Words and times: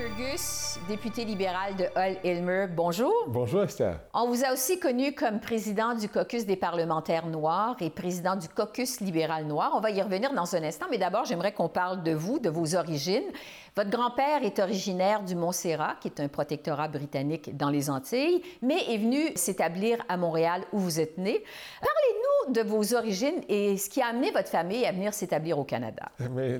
Fergus, 0.00 0.78
député 0.88 1.26
libéral 1.26 1.76
de 1.76 1.84
Hull-Ilmer, 1.94 2.68
bonjour. 2.74 3.12
Bonjour 3.26 3.64
Esther. 3.64 4.00
On 4.14 4.28
vous 4.28 4.44
a 4.44 4.52
aussi 4.54 4.80
connu 4.80 5.12
comme 5.14 5.40
président 5.40 5.94
du 5.94 6.08
caucus 6.08 6.46
des 6.46 6.56
parlementaires 6.56 7.26
noirs 7.26 7.76
et 7.80 7.90
président 7.90 8.34
du 8.34 8.48
caucus 8.48 9.00
libéral 9.00 9.44
noir. 9.44 9.72
On 9.74 9.80
va 9.80 9.90
y 9.90 10.00
revenir 10.00 10.32
dans 10.32 10.56
un 10.56 10.62
instant, 10.62 10.86
mais 10.90 10.96
d'abord, 10.96 11.26
j'aimerais 11.26 11.52
qu'on 11.52 11.68
parle 11.68 12.02
de 12.02 12.12
vous, 12.12 12.38
de 12.38 12.48
vos 12.48 12.76
origines. 12.76 13.30
Votre 13.76 13.90
grand-père 13.90 14.42
est 14.42 14.58
originaire 14.58 15.22
du 15.22 15.34
Montserrat, 15.34 15.96
qui 16.00 16.08
est 16.08 16.18
un 16.18 16.28
protectorat 16.28 16.88
britannique 16.88 17.54
dans 17.54 17.68
les 17.68 17.90
Antilles, 17.90 18.42
mais 18.62 18.78
est 18.88 18.98
venu 18.98 19.32
s'établir 19.36 19.98
à 20.08 20.16
Montréal 20.16 20.62
où 20.72 20.78
vous 20.78 20.98
êtes 20.98 21.18
né. 21.18 21.44
Parlez-nous 21.82 22.19
de 22.48 22.60
vos 22.62 22.94
origines 22.94 23.42
et 23.48 23.76
ce 23.76 23.88
qui 23.88 24.00
a 24.00 24.06
amené 24.06 24.30
votre 24.30 24.48
famille 24.48 24.84
à 24.86 24.92
venir 24.92 25.14
s'établir 25.14 25.58
au 25.58 25.64
Canada? 25.64 26.10
Mais 26.30 26.58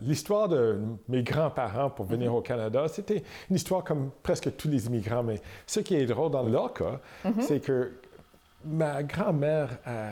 l'histoire 0.00 0.48
de 0.48 0.80
mes 1.08 1.22
grands-parents 1.22 1.90
pour 1.90 2.06
venir 2.06 2.34
au 2.34 2.40
Canada, 2.40 2.86
c'était 2.88 3.22
une 3.50 3.56
histoire 3.56 3.84
comme 3.84 4.10
presque 4.22 4.56
tous 4.56 4.68
les 4.68 4.86
immigrants. 4.86 5.22
Mais 5.22 5.40
ce 5.66 5.80
qui 5.80 5.94
est 5.94 6.06
drôle 6.06 6.30
dans 6.30 6.42
leur 6.42 6.72
cas, 6.72 7.00
c'est 7.40 7.60
que 7.60 7.92
ma 8.64 9.02
grand-mère 9.02 9.78
a 9.84 10.10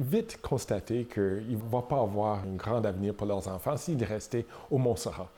vite 0.00 0.38
constaté 0.42 1.04
qu'il 1.04 1.58
ne 1.58 1.70
va 1.70 1.82
pas 1.82 2.00
avoir 2.00 2.40
un 2.40 2.54
grand 2.54 2.84
avenir 2.84 3.14
pour 3.14 3.26
leurs 3.26 3.48
enfants 3.48 3.76
s'ils 3.76 4.02
restaient 4.04 4.46
au 4.70 4.78
Montserrat. 4.78 5.30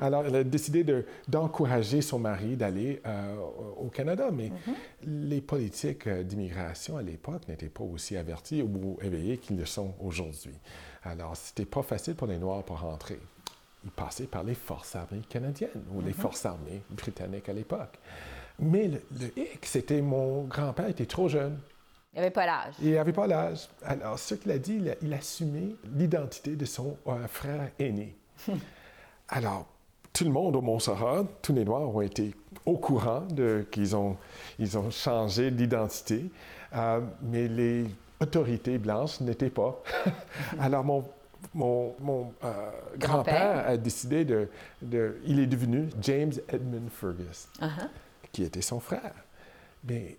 Alors, 0.00 0.24
elle 0.26 0.36
a 0.36 0.44
décidé 0.44 0.84
d'encourager 1.28 2.02
son 2.02 2.18
mari 2.18 2.56
d'aller 2.56 3.00
euh, 3.06 3.36
au 3.78 3.88
Canada, 3.88 4.30
mais 4.32 4.52
les 5.04 5.40
politiques 5.40 6.06
euh, 6.06 6.22
d'immigration 6.22 6.96
à 6.96 7.02
l'époque 7.02 7.48
n'étaient 7.48 7.68
pas 7.68 7.84
aussi 7.84 8.16
avertis 8.16 8.62
ou 8.62 8.98
éveillés 9.02 9.38
qu'ils 9.38 9.56
le 9.56 9.66
sont 9.66 9.94
aujourd'hui. 10.00 10.54
Alors, 11.04 11.36
c'était 11.36 11.64
pas 11.64 11.82
facile 11.82 12.14
pour 12.14 12.26
les 12.26 12.38
Noirs 12.38 12.64
pour 12.64 12.80
rentrer. 12.80 13.18
Ils 13.84 13.90
passaient 13.90 14.26
par 14.26 14.42
les 14.42 14.54
forces 14.54 14.96
armées 14.96 15.22
canadiennes 15.28 15.84
ou 15.94 16.00
les 16.00 16.12
forces 16.12 16.44
armées 16.44 16.82
britanniques 16.90 17.48
à 17.48 17.52
l'époque. 17.52 17.98
Mais 18.58 18.88
le, 18.88 19.02
le 19.20 19.26
hic, 19.38 19.64
c'était 19.64 20.00
mon 20.00 20.44
grand-père 20.44 20.88
était 20.88 21.06
trop 21.06 21.28
jeune. 21.28 21.58
Il 22.16 22.20
n'avait 22.20 22.30
pas 22.30 22.46
l'âge. 22.46 22.74
Il 22.80 22.92
n'avait 22.94 23.12
pas 23.12 23.26
l'âge. 23.26 23.68
Alors, 23.84 24.18
ce 24.18 24.34
qu'il 24.34 24.50
a 24.50 24.58
dit, 24.58 24.76
il, 24.76 24.88
a, 24.90 24.94
il 25.02 25.12
assumait 25.12 25.76
l'identité 25.94 26.56
de 26.56 26.64
son 26.64 26.96
euh, 27.06 27.26
frère 27.28 27.70
aîné. 27.78 28.16
Alors, 29.28 29.66
tout 30.14 30.24
le 30.24 30.30
monde 30.30 30.56
au 30.56 30.62
Montserrat, 30.62 31.24
tous 31.42 31.52
les 31.52 31.64
Noirs 31.66 31.94
ont 31.94 32.00
été 32.00 32.34
au 32.64 32.78
courant 32.78 33.20
de 33.20 33.66
qu'ils 33.70 33.94
ont, 33.94 34.16
ils 34.58 34.78
ont 34.78 34.90
changé 34.90 35.50
d'identité, 35.50 36.30
euh, 36.74 37.02
mais 37.20 37.48
les 37.48 37.84
autorités 38.18 38.78
blanches 38.78 39.20
n'étaient 39.20 39.50
pas. 39.50 39.78
Alors, 40.58 40.84
mon, 40.84 41.04
mon, 41.52 41.94
mon 42.00 42.32
euh, 42.44 42.70
grand-père 42.96 43.68
a 43.68 43.76
décidé 43.76 44.24
de, 44.24 44.48
de, 44.80 45.18
Il 45.26 45.38
est 45.38 45.46
devenu 45.46 45.90
James 46.00 46.32
Edmund 46.48 46.88
Fergus, 46.90 47.48
Uh 47.60 47.64
-huh. 47.66 47.88
qui 48.32 48.42
était 48.44 48.62
son 48.62 48.80
frère. 48.80 49.12
Mais. 49.84 50.16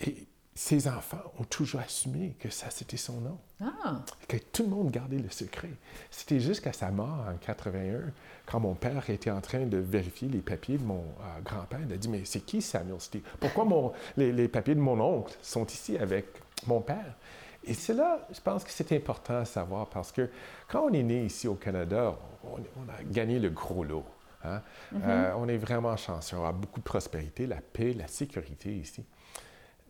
Et, 0.00 0.26
ses 0.56 0.88
enfants 0.88 1.20
ont 1.38 1.44
toujours 1.44 1.82
assumé 1.82 2.34
que 2.40 2.48
ça, 2.48 2.70
c'était 2.70 2.96
son 2.96 3.20
nom. 3.20 3.38
Ah. 3.60 4.00
Que 4.26 4.38
tout 4.38 4.62
le 4.62 4.70
monde 4.70 4.90
gardait 4.90 5.18
le 5.18 5.28
secret. 5.28 5.68
C'était 6.10 6.40
jusqu'à 6.40 6.72
sa 6.72 6.90
mort 6.90 7.26
en 7.28 7.36
81, 7.36 8.10
quand 8.46 8.60
mon 8.60 8.74
père 8.74 9.08
était 9.10 9.30
en 9.30 9.42
train 9.42 9.66
de 9.66 9.76
vérifier 9.76 10.28
les 10.28 10.40
papiers 10.40 10.78
de 10.78 10.82
mon 10.82 11.04
euh, 11.20 11.40
grand-père. 11.44 11.80
Il 11.86 11.92
a 11.92 11.98
dit, 11.98 12.08
mais 12.08 12.22
c'est 12.24 12.40
qui 12.40 12.62
Samuel? 12.62 12.98
Steve? 13.00 13.20
Pourquoi 13.38 13.66
mon, 13.66 13.92
les, 14.16 14.32
les, 14.32 14.48
papiers 14.48 14.74
de 14.74 14.80
mon 14.80 14.98
oncle 14.98 15.36
sont 15.42 15.66
ici 15.66 15.98
avec 15.98 16.24
mon 16.66 16.80
père? 16.80 17.16
Et 17.62 17.74
c'est 17.74 17.94
là, 17.94 18.26
je 18.32 18.40
pense 18.40 18.64
que 18.64 18.70
c'est 18.70 18.92
important 18.92 19.36
à 19.36 19.44
savoir, 19.44 19.90
parce 19.90 20.10
que 20.10 20.30
quand 20.68 20.86
on 20.88 20.92
est 20.94 21.02
né 21.02 21.26
ici 21.26 21.46
au 21.48 21.56
Canada, 21.56 22.16
on, 22.44 22.54
on 22.54 22.88
a 22.88 23.02
gagné 23.04 23.38
le 23.38 23.50
gros 23.50 23.84
lot. 23.84 24.06
Hein? 24.42 24.62
Mm 24.92 24.98
-hmm. 24.98 25.02
euh, 25.04 25.34
on 25.36 25.48
est 25.48 25.58
vraiment 25.58 25.96
chanceux. 25.98 26.38
On 26.38 26.46
a 26.46 26.52
beaucoup 26.52 26.80
de 26.80 26.88
prospérité, 26.88 27.46
la 27.46 27.60
paix, 27.60 27.92
la 27.92 28.08
sécurité 28.08 28.70
ici. 28.70 29.04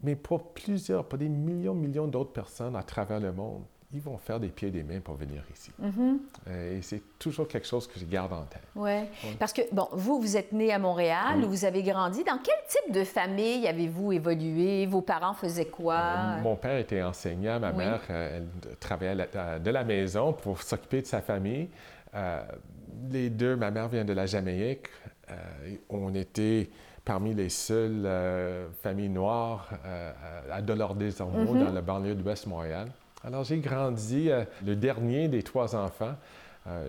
Mais 0.02 0.14
pour 0.14 0.52
plusieurs, 0.52 1.04
pour 1.04 1.18
des 1.18 1.28
millions, 1.28 1.74
millions 1.74 2.06
d'autres 2.06 2.32
personnes 2.32 2.76
à 2.76 2.82
travers 2.82 3.20
le 3.20 3.32
monde, 3.32 3.62
ils 3.92 4.00
vont 4.00 4.18
faire 4.18 4.40
des 4.40 4.48
pieds 4.48 4.68
et 4.68 4.70
des 4.72 4.82
mains 4.82 5.00
pour 5.00 5.14
venir 5.14 5.42
ici. 5.54 5.70
Mm 5.78 5.88
-hmm. 5.88 6.18
euh, 6.48 6.78
et 6.78 6.82
c'est 6.82 7.02
toujours 7.18 7.46
quelque 7.48 7.66
chose 7.66 7.86
que 7.86 7.98
je 7.98 8.04
garde 8.04 8.32
en 8.32 8.44
tête. 8.44 8.66
Ouais. 8.74 9.08
oui. 9.24 9.36
Parce 9.38 9.52
que, 9.52 9.62
bon, 9.72 9.88
vous, 9.92 10.20
vous 10.20 10.36
êtes 10.36 10.52
né 10.52 10.72
à 10.72 10.78
Montréal, 10.78 11.36
oui. 11.38 11.44
vous 11.46 11.64
avez 11.64 11.82
grandi. 11.82 12.24
Dans 12.24 12.40
quel 12.46 12.60
type 12.68 12.92
de 12.92 13.04
famille 13.04 13.66
avez-vous 13.66 14.12
évolué? 14.12 14.86
Vos 14.86 15.02
parents 15.02 15.34
faisaient 15.34 15.70
quoi? 15.80 16.00
Euh, 16.00 16.42
mon 16.42 16.56
père 16.56 16.78
était 16.78 17.02
enseignant, 17.02 17.58
ma 17.60 17.70
oui. 17.70 17.76
mère, 17.78 18.00
euh, 18.10 18.38
elle 18.38 18.76
travaillait 18.76 19.14
la, 19.14 19.58
de 19.66 19.70
la 19.70 19.84
maison 19.84 20.32
pour 20.32 20.56
s'occuper 20.62 21.00
de 21.02 21.06
sa 21.06 21.20
famille. 21.20 21.68
Les 23.10 23.28
deux, 23.30 23.54
ma 23.56 23.70
mère 23.70 23.88
vient 23.88 24.04
de 24.04 24.14
la 24.14 24.26
Jamaïque. 24.26 24.88
on 25.90 26.14
était 26.14 26.70
parmi 27.06 27.32
les 27.32 27.48
seules 27.48 28.02
euh, 28.04 28.66
familles 28.82 29.08
noires 29.08 29.70
euh, 29.86 30.12
à 30.52 30.60
Delors-des-Ormeaux, 30.60 31.54
mm 31.54 31.56
-hmm. 31.56 31.64
dans 31.64 31.72
la 31.72 31.80
banlieue 31.80 32.16
d'Ouest 32.16 32.46
Montréal. 32.48 32.88
Alors, 33.24 33.44
j'ai 33.44 33.58
grandi, 33.58 34.28
euh, 34.28 34.44
le 34.66 34.74
dernier 34.74 35.28
des 35.28 35.42
trois 35.42 35.74
enfants. 35.74 36.16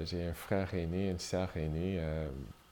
j'ai 0.09 0.23
un 0.31 0.33
frère 0.33 0.73
aîné, 0.73 1.11
une 1.11 1.19
sœur 1.19 1.49
aînée 1.55 1.99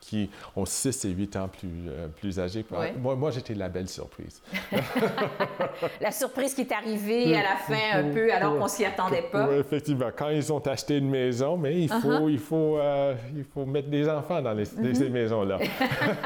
qui 0.05 0.29
ont 0.55 0.65
6 0.65 1.05
et 1.05 1.09
8 1.09 1.35
ans 1.37 1.47
plus, 1.47 1.69
euh, 1.87 2.07
plus 2.07 2.39
âgés. 2.39 2.63
Oui. 2.71 2.87
Moi, 3.01 3.15
moi 3.15 3.31
j'étais 3.31 3.55
la 3.55 3.69
belle 3.69 3.87
surprise. 3.89 4.41
la 6.01 6.11
surprise 6.11 6.53
qui 6.53 6.61
est 6.61 6.71
arrivée 6.71 7.35
à 7.35 7.43
la 7.43 7.55
fin 7.55 7.99
un 7.99 8.13
peu 8.13 8.31
alors 8.31 8.57
qu'on 8.59 8.67
s'y 8.67 8.85
attendait 8.85 9.23
pas. 9.31 9.47
Oui, 9.49 9.55
effectivement. 9.57 10.09
Quand 10.15 10.29
ils 10.29 10.51
ont 10.53 10.59
acheté 10.59 10.97
une 10.97 11.09
maison, 11.09 11.57
mais 11.57 11.81
il 11.81 11.89
faut, 11.89 12.09
uh 12.09 12.19
-huh. 12.19 12.29
il 12.31 12.39
faut, 12.39 12.77
euh, 12.77 13.15
il 13.35 13.43
faut 13.43 13.65
mettre 13.65 13.89
des 13.89 14.07
enfants 14.07 14.41
dans 14.41 14.53
les, 14.53 14.63
mm 14.65 14.83
-hmm. 14.83 14.95
ces 14.95 15.09
maisons-là. 15.09 15.57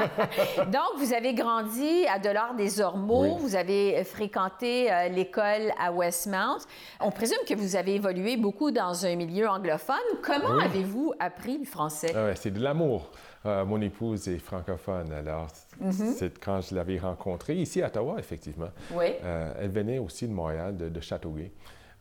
Donc, 0.76 0.90
vous 0.98 1.12
avez 1.12 1.32
grandi 1.34 1.92
à 2.14 2.18
Delors-des-Ormeaux. 2.18 3.34
Oui. 3.34 3.42
Vous 3.44 3.54
avez 3.56 4.04
fréquenté 4.04 4.72
euh, 4.92 5.08
l'école 5.16 5.66
à 5.78 5.90
Westmount. 5.92 6.60
On 7.00 7.10
présume 7.10 7.42
que 7.48 7.54
vous 7.62 7.72
avez 7.76 7.94
évolué 8.00 8.36
beaucoup 8.36 8.70
dans 8.70 8.94
un 9.10 9.16
milieu 9.16 9.46
anglophone. 9.48 10.08
Comment 10.28 10.56
Oui. 10.56 10.64
avez-vous 10.64 11.08
appris 11.18 11.56
le 11.58 11.64
français? 11.76 12.12
Ah 12.14 12.24
ouais, 12.26 12.36
c'est 12.36 12.50
de 12.58 12.62
l'amour. 12.66 13.00
Euh, 13.46 13.64
mon 13.64 13.80
épouse 13.80 14.28
est 14.28 14.38
francophone, 14.38 15.12
alors 15.12 15.48
Mhm. 15.80 16.12
c'est 16.14 16.38
quand 16.38 16.60
je 16.60 16.74
l'avais 16.74 16.98
rencontrée, 16.98 17.56
ici 17.56 17.80
à 17.82 17.86
Ottawa, 17.86 18.16
effectivement. 18.18 18.68
Oui. 18.92 19.06
Euh, 19.24 19.54
elle 19.58 19.70
venait 19.70 19.98
aussi 19.98 20.28
de 20.28 20.32
Montréal, 20.32 20.76
de, 20.76 20.90
de 20.90 21.00
Châteauguay, 21.00 21.50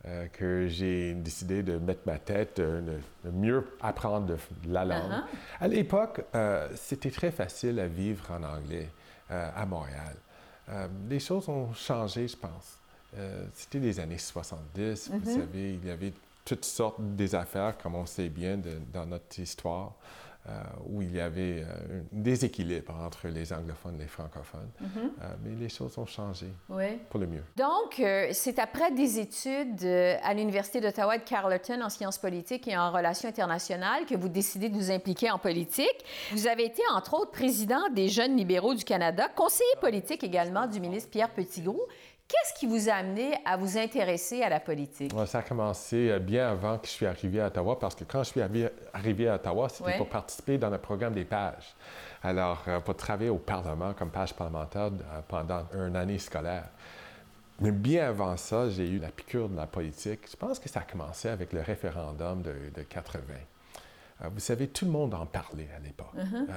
euh, 0.05 0.27
que 0.27 0.67
j'ai 0.67 1.13
décidé 1.13 1.63
de 1.63 1.77
mettre 1.77 2.01
ma 2.05 2.17
tête, 2.19 2.57
de, 2.57 2.81
de 3.23 3.31
mieux 3.31 3.65
apprendre 3.81 4.25
de, 4.27 4.37
la 4.67 4.83
langue. 4.83 5.11
Uh-huh. 5.11 5.23
À 5.61 5.67
l'époque, 5.69 6.25
euh, 6.35 6.67
c'était 6.75 7.11
très 7.11 7.31
facile 7.31 7.79
à 7.79 7.87
vivre 7.87 8.25
en 8.31 8.43
anglais 8.43 8.89
à 9.29 9.63
Montréal. 9.67 10.15
Les 11.07 11.19
choses 11.19 11.47
ont 11.49 11.71
changé, 11.73 12.27
je 12.27 12.35
pense. 12.35 12.79
C'était 13.53 13.77
les 13.79 13.99
années 13.99 14.17
70, 14.17 15.09
vous 15.11 15.17
Mhm. 15.19 15.25
savez, 15.25 15.73
il 15.75 15.85
y 15.85 15.91
avait 15.91 16.13
toutes 16.43 16.65
sortes 16.65 16.97
des 16.99 17.35
affaires, 17.35 17.77
comme 17.77 17.93
on 17.93 18.07
sait 18.07 18.27
bien 18.29 18.59
dans 18.91 19.05
notre 19.05 19.39
histoire, 19.39 19.93
où 20.87 21.01
il 21.01 21.15
y 21.15 21.19
avait 21.19 21.61
euh, 21.63 22.01
un 22.01 22.03
déséquilibre 22.11 22.93
entre 23.05 23.27
les 23.27 23.53
anglophones 23.53 23.95
et 23.95 24.03
les 24.03 24.07
francophones. 24.07 24.69
Mhm. 24.79 24.89
Euh, 25.21 25.25
mais 25.43 25.55
les 25.55 25.69
choses 25.69 25.97
ont 25.97 26.05
changé 26.05 26.47
Oui. 26.69 26.97
pour 27.09 27.19
le 27.19 27.27
mieux. 27.27 27.43
Donc, 27.55 27.99
euh, 27.99 28.29
c'est 28.31 28.57
après 28.57 28.91
des 28.91 29.19
études 29.19 29.83
euh, 29.83 30.15
à 30.23 30.33
l'Université 30.33 30.81
d'Ottawa 30.81 31.17
de 31.17 31.23
Carleton 31.23 31.81
en 31.83 31.89
sciences 31.89 32.17
politiques 32.17 32.67
et 32.67 32.77
en 32.77 32.91
relations 32.91 33.29
internationales 33.29 34.05
que 34.05 34.15
vous 34.15 34.29
décidez 34.29 34.69
de 34.69 34.75
vous 34.75 34.89
impliquer 34.91 35.29
en 35.29 35.37
politique. 35.37 36.05
Vous 36.31 36.47
avez 36.47 36.65
été, 36.65 36.81
entre 36.95 37.13
autres, 37.15 37.31
président 37.31 37.89
des 37.93 38.07
Jeunes 38.09 38.35
libéraux 38.35 38.73
du 38.73 38.83
Canada, 38.83 39.27
conseiller 39.35 39.69
politique 39.81 40.23
également 40.23 40.65
du 40.67 40.79
ministre 40.79 41.09
Pierre 41.11 41.29
Petitgrou. 41.29 41.79
Qu'est-ce 42.29 42.53
qui 42.59 42.67
vous 42.67 42.89
a 42.89 42.93
amené 42.93 43.33
à 43.43 43.57
vous 43.57 43.75
intéresser 43.79 44.43
à 44.43 44.49
la 44.49 44.59
politique? 44.59 45.11
Ça 45.25 45.39
a 45.39 45.41
commencé 45.41 46.11
euh, 46.11 46.19
bien 46.19 46.47
avant 46.51 46.77
que 46.77 46.85
je 46.85 46.91
suis 46.91 47.07
arrivé 47.07 47.41
à 47.41 47.47
Ottawa, 47.47 47.79
parce 47.79 47.95
que 47.95 48.03
quand 48.03 48.23
je 48.23 48.29
suis 48.29 48.41
arrivé, 48.93 49.27
à 49.27 49.35
Ottawa, 49.35 49.67
c'était 49.67 49.83
Ouais. 49.85 49.97
pour 49.97 50.07
participer 50.09 50.59
dans 50.59 50.69
le 50.69 50.77
programme 50.77 51.13
des 51.13 51.25
pages. 51.25 51.73
Alors, 52.21 52.63
euh, 52.67 52.79
pour 52.81 52.95
travailler 52.95 53.31
au 53.31 53.39
Parlement 53.39 53.93
comme 53.93 54.11
page 54.11 54.33
parlementaire 54.35 54.91
euh, 54.91 55.21
pendant 55.27 55.63
une 55.73 55.95
année 55.95 56.19
scolaire. 56.19 56.65
Mais 57.61 57.71
bien 57.71 58.07
avant 58.09 58.37
ça, 58.37 58.69
j'ai 58.69 58.87
eu 58.87 58.99
la 58.99 59.09
piqûre 59.09 59.49
de 59.49 59.55
la 59.57 59.65
politique. 59.65 60.19
Je 60.29 60.35
pense 60.37 60.59
que 60.59 60.69
ça 60.69 60.81
a 60.81 60.83
commencé 60.83 61.29
avec 61.29 61.51
le 61.51 61.61
référendum 61.61 62.43
de, 62.43 62.53
de 62.75 62.83
80. 62.83 63.21
Euh, 64.21 64.29
vous 64.31 64.39
savez, 64.39 64.67
tout 64.67 64.85
le 64.85 64.91
monde 64.91 65.15
en 65.15 65.25
parlait 65.25 65.67
à 65.75 65.79
l'époque. 65.79 66.13
Euh, 66.15 66.53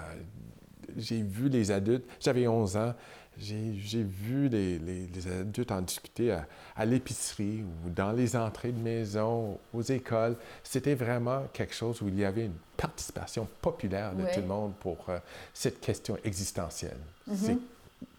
j'ai 0.99 1.23
vu 1.23 1.49
les 1.49 1.71
adultes, 1.71 2.05
j'avais 2.21 2.47
11 2.47 2.77
ans, 2.77 2.93
j'ai 3.38 4.02
vu 4.02 4.49
les, 4.49 4.79
les- 4.79 5.06
les 5.06 5.26
adultes 5.40 5.73
en 5.73 5.81
discuter 5.81 6.32
à, 6.32 6.46
à 6.76 6.84
l'épicerie 6.84 7.62
ou 7.84 7.90
dans 7.90 8.12
les 8.12 8.37
entrées 8.37 8.73
de 8.73 8.79
maison, 8.79 9.58
aux 9.73 9.82
écoles. 9.82 10.37
C'était 10.62 10.94
vraiment 10.94 11.44
quelque 11.52 11.75
chose 11.75 12.00
où 12.02 12.08
il 12.08 12.19
y 12.19 12.25
avait 12.25 12.44
une 12.46 12.55
participation 12.76 13.49
populaire 13.61 14.14
de 14.14 14.23
tout 14.34 14.40
le 14.40 14.46
monde 14.46 14.73
pour 14.81 14.99
euh, 15.08 15.19
cette 15.55 15.81
question 15.81 16.19
existentielle. 16.25 16.99
C'est 17.34 17.58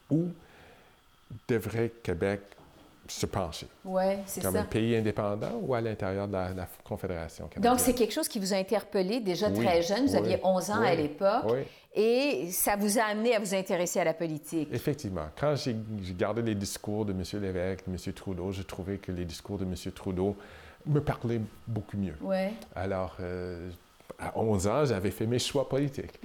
où 0.10 0.28
devrait 1.48 1.92
Québec 2.04 2.42
pencher. 3.26 3.68
Oui, 3.86 4.04
c'est 4.26 4.42
ça. 4.42 4.48
Comme 4.48 4.58
un 4.58 4.64
pays 4.64 4.96
indépendant 4.96 5.60
ou 5.62 5.74
à 5.74 5.82
l'intérieur 5.82 6.28
de 6.28 6.34
la, 6.34 6.68
Confédération 6.84 7.48
canadienne. 7.48 7.72
Donc, 7.72 7.80
c'est 7.80 7.94
quelque 7.94 8.14
chose 8.14 8.28
qui 8.28 8.40
vous 8.40 8.54
a 8.54 8.58
interpellé 8.58 9.20
déjà 9.20 9.50
très 9.52 9.82
jeune. 9.82 10.06
Vous 10.06 10.16
aviez 10.16 10.40
11 10.44 10.72
ans 10.72 10.82
à 10.82 10.96
l'époque. 10.96 11.46
Et 11.96 12.50
ça 12.52 12.76
vous 12.76 12.98
a 12.98 13.04
amené 13.04 13.36
à 13.36 13.40
vous 13.40 13.54
intéresser 13.54 14.00
à 14.00 14.04
la 14.04 14.14
politique. 14.14 14.70
Effectivement. 14.72 15.28
Quand 15.40 15.56
j'ai 15.56 15.76
gardé 16.18 16.42
les 16.42 16.56
discours 16.56 17.06
de 17.06 17.12
M. 17.12 17.24
Lévesque, 17.42 17.86
de 17.88 17.92
M. 17.92 18.14
Trudeau, 18.14 18.52
j'ai 18.52 18.64
trouvé 18.64 18.98
que 18.98 19.12
les 19.12 19.26
discours 19.26 19.60
de 19.60 19.66
M. 19.66 19.76
Trudeau 19.94 20.36
me 20.86 21.00
parlaient 21.00 21.42
beaucoup 21.68 21.98
mieux. 21.98 22.16
Ouais. 22.22 22.54
Alors, 22.76 23.16
euh, 23.20 23.70
à 24.24 24.38
11 24.38 24.68
ans, 24.68 24.86
j'avais 24.86 25.12
fait 25.12 25.26
mes 25.26 25.40
choix 25.40 25.68
politiques. 25.68 26.20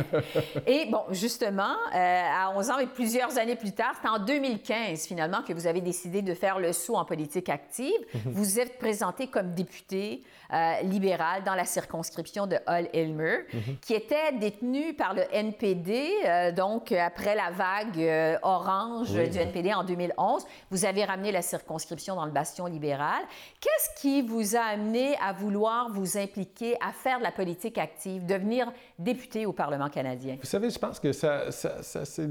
et 0.66 0.86
bon, 0.86 1.02
justement, 1.10 1.74
euh, 1.94 1.96
à 1.96 2.52
11 2.56 2.70
ans 2.70 2.78
et 2.78 2.86
plusieurs 2.86 3.36
années 3.38 3.56
plus 3.56 3.72
tard, 3.72 3.94
c'est 4.00 4.08
en 4.08 4.18
2015 4.18 5.06
finalement 5.06 5.42
que 5.42 5.52
vous 5.52 5.66
avez 5.66 5.80
décidé 5.80 6.22
de 6.22 6.34
faire 6.34 6.58
le 6.58 6.72
saut 6.72 6.96
en 6.96 7.04
politique 7.04 7.48
active. 7.48 7.92
Mhm. 8.14 8.32
Vous 8.32 8.60
êtes 8.60 8.78
présenté 8.78 9.26
comme 9.26 9.54
député 9.54 10.22
euh, 10.52 10.82
libéral 10.82 11.42
dans 11.44 11.54
la 11.54 11.64
circonscription 11.64 12.46
de 12.46 12.56
Hull-Elmer, 12.68 13.38
mhm. 13.52 13.76
qui 13.80 13.94
était 13.94 14.32
détenu 14.38 14.94
par 14.94 15.14
le 15.14 15.22
NPD, 15.32 16.10
euh, 16.24 16.52
donc 16.52 16.92
après 16.92 17.34
la 17.34 17.50
vague 17.50 18.38
orange 18.42 19.12
du 19.12 19.38
NPD 19.38 19.74
en 19.74 19.84
2011. 19.84 20.44
Vous 20.70 20.84
avez 20.84 21.04
ramené 21.04 21.32
la 21.32 21.42
circonscription 21.42 22.14
dans 22.14 22.26
le 22.26 22.30
bastion 22.30 22.66
libéral. 22.66 23.22
Qu'est-ce 23.60 24.00
qui 24.00 24.22
vous 24.22 24.56
a 24.56 24.60
amené 24.60 25.16
à 25.16 25.32
vouloir 25.32 25.90
vous 25.90 26.18
impliquer, 26.18 26.76
à 26.80 26.92
faire 26.92 27.18
de 27.18 27.24
la 27.24 27.31
politique 27.34 27.78
active, 27.78 28.26
devenir 28.26 28.72
député 28.98 29.46
au 29.46 29.52
Parlement 29.52 29.88
canadien? 29.88 30.36
Vous 30.40 30.48
savez, 30.48 30.70
je 30.70 30.78
pense 30.78 31.00
que 31.00 31.12
ça, 31.12 31.50
ça, 31.50 32.04
c'est 32.04 32.28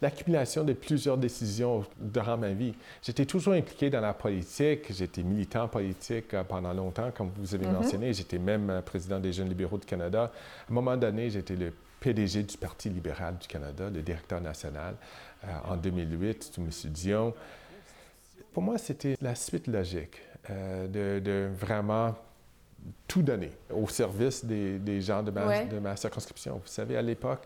l'accumulation 0.00 0.64
de 0.64 0.72
plusieurs 0.72 1.16
décisions 1.16 1.84
durant 1.98 2.36
ma 2.36 2.50
vie. 2.50 2.74
J'étais 3.02 3.26
toujours 3.26 3.54
impliqué 3.54 3.90
dans 3.90 4.00
la 4.00 4.14
politique, 4.14 4.92
j'étais 4.92 5.22
militant 5.22 5.68
politique 5.68 6.34
euh, 6.34 6.44
pendant 6.44 6.72
longtemps, 6.72 7.10
comme 7.10 7.30
vous 7.36 7.54
avez 7.54 7.66
mm-hmm. 7.66 7.72
mentionné, 7.72 8.12
j'étais 8.12 8.38
même 8.38 8.70
euh, 8.70 8.80
président 8.80 9.18
des 9.18 9.32
Jeunes 9.32 9.48
libéraux 9.48 9.78
du 9.78 9.86
Canada. 9.86 10.24
À 10.24 10.70
un 10.70 10.74
moment 10.74 10.96
donné, 10.96 11.30
j'étais 11.30 11.56
le 11.56 11.72
PDG 12.00 12.44
du 12.44 12.56
Parti 12.56 12.90
libéral 12.90 13.38
du 13.38 13.48
Canada, 13.48 13.90
le 13.90 14.02
directeur 14.02 14.40
national, 14.40 14.94
euh, 15.44 15.48
en 15.68 15.76
2008, 15.76 16.44
sous 16.54 16.60
M. 16.60 16.70
Dion. 16.92 17.34
Pour 18.52 18.62
moi, 18.62 18.78
c'était 18.78 19.16
la 19.20 19.34
suite 19.34 19.66
logique 19.66 20.22
de, 20.48 21.18
de, 21.18 21.50
vraiment 21.52 22.14
tout 23.06 23.22
donner 23.22 23.50
au 23.70 23.88
service 23.88 24.44
des, 24.44 25.00
gens 25.00 25.22
de 25.22 25.30
ma, 25.30 25.96
circonscription. 25.96 26.54
Vous 26.54 26.66
savez, 26.66 26.96
à 26.96 27.02
l'époque, 27.02 27.42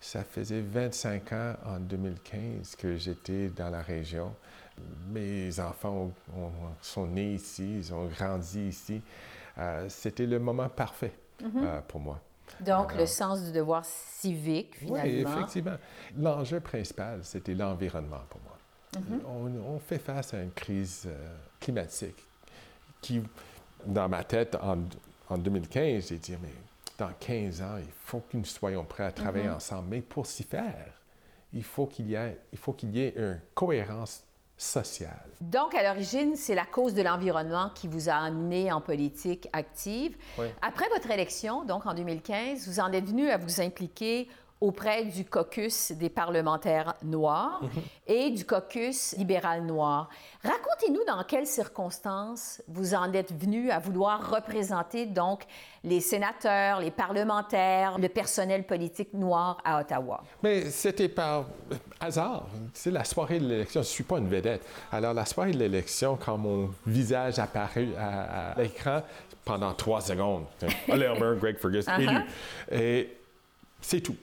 ça 0.00 0.24
faisait 0.24 0.60
25 0.60 1.32
ans, 1.32 1.54
en 1.66 1.78
2015, 1.80 2.76
que 2.76 2.96
j'étais 2.96 3.48
dans 3.48 3.70
la 3.70 3.82
région. 3.82 4.34
Mes 5.10 5.58
enfants 5.58 6.10
sont 6.82 7.06
nés 7.06 7.34
ici, 7.34 7.78
ils 7.78 7.94
ont 7.94 8.06
grandi 8.06 8.68
ici. 8.68 9.00
Euh, 9.58 9.86
c'était 9.88 10.26
le 10.26 10.38
moment 10.38 10.68
parfait 10.68 11.14
mm-hmm. 11.42 11.64
euh, 11.64 11.80
pour 11.88 12.00
moi. 12.00 12.20
Donc, 12.60 12.94
le 12.94 13.06
sens 13.06 13.42
du 13.42 13.52
devoir 13.52 13.84
civique, 13.84 14.76
finalement. 14.76 15.02
Oui, 15.02 15.20
effectivement. 15.20 15.76
L'enjeu 16.16 16.60
principal, 16.60 17.20
c'était 17.22 17.54
l'environnement 17.54 18.20
pour 18.28 18.40
moi. 18.42 18.52
Mm-hmm. 18.96 19.60
on, 19.66 19.78
fait 19.78 19.98
face 19.98 20.32
à 20.32 20.42
une 20.42 20.52
crise 20.52 21.04
euh, 21.06 21.36
climatique 21.60 22.16
qui 23.00 23.22
dans 23.84 24.08
ma 24.08 24.24
tête, 24.24 24.56
en, 24.56 25.36
2015, 25.36 26.08
j'ai 26.08 26.18
dit, 26.18 26.36
mais 26.40 26.52
dans 26.98 27.10
15 27.18 27.62
ans, 27.62 27.76
il 27.78 27.90
faut 28.04 28.20
que 28.20 28.36
nous 28.36 28.44
soyons 28.44 28.84
prêts 28.84 29.04
à 29.04 29.12
travailler 29.12 29.48
mm-hmm. 29.48 29.56
ensemble. 29.56 29.88
Mais 29.90 30.00
pour 30.00 30.26
s'y 30.26 30.44
faire, 30.44 30.92
il 31.52 31.64
faut 31.64 31.86
qu'il 31.86 32.08
y 32.08 32.14
ait, 32.14 32.38
il 32.52 32.58
faut 32.58 32.72
qu'il 32.72 32.90
y 32.90 33.00
ait 33.00 33.14
une 33.16 33.40
cohérence 33.54 34.22
sociale. 34.56 35.28
Donc, 35.40 35.74
à 35.74 35.82
l'origine, 35.82 36.34
c'est 36.36 36.54
la 36.54 36.64
cause 36.64 36.94
de 36.94 37.02
l'environnement 37.02 37.70
qui 37.74 37.88
vous 37.88 38.08
a 38.08 38.14
amené 38.14 38.72
en 38.72 38.80
politique 38.80 39.48
active. 39.52 40.16
Après 40.62 40.88
votre 40.88 41.10
élection, 41.10 41.64
donc 41.64 41.84
en 41.86 41.94
2015, 41.94 42.66
vous 42.66 42.80
en 42.80 42.90
êtes 42.92 43.04
venu 43.04 43.28
à 43.28 43.36
vous 43.36 43.60
impliquer 43.60 44.28
auprès 44.60 45.04
du 45.04 45.24
caucus 45.24 45.92
des 45.92 46.08
parlementaires 46.08 46.94
noirs 47.02 47.60
mhm. 47.62 47.82
et 48.06 48.30
du 48.30 48.46
caucus 48.46 49.14
libéral 49.18 49.64
noir. 49.64 50.08
Racontez-nous 50.42 51.04
dans 51.06 51.22
quelles 51.24 51.46
circonstances 51.46 52.62
vous 52.66 52.94
en 52.94 53.12
êtes 53.12 53.32
venu 53.38 53.70
à 53.70 53.78
vouloir 53.78 54.30
représenter 54.30 55.04
donc 55.04 55.44
les 55.84 56.00
sénateurs, 56.00 56.80
les 56.80 56.90
parlementaires, 56.90 57.98
le 57.98 58.08
personnel 58.08 58.64
politique 58.64 59.12
noir 59.12 59.58
à 59.62 59.80
Ottawa. 59.80 60.22
Mais 60.42 60.70
c'était 60.70 61.08
par 61.08 61.44
hasard. 62.00 62.46
C'est 62.72 62.90
la 62.90 63.04
soirée 63.04 63.38
de 63.38 63.46
l'élection. 63.46 63.82
Je 63.82 63.88
ne 63.88 63.92
suis 63.92 64.04
pas 64.04 64.18
une 64.18 64.28
vedette. 64.28 64.66
Alors, 64.90 65.12
la 65.12 65.26
soirée 65.26 65.52
de 65.52 65.58
l'élection, 65.58 66.16
quand 66.16 66.38
mon 66.38 66.70
visage 66.86 67.38
apparut 67.38 67.90
à, 67.98 68.54
l'écran 68.56 69.02
pendant 69.44 69.74
trois 69.74 70.00
secondes, 70.00 70.46
Oliver 70.88 71.34
Greg 71.38 71.58
Fergus, 71.58 71.86
élu. 71.98 72.06
Uh-huh. 72.06 72.24
Et 72.72 73.16
c'est 73.80 74.00
tout. 74.00 74.16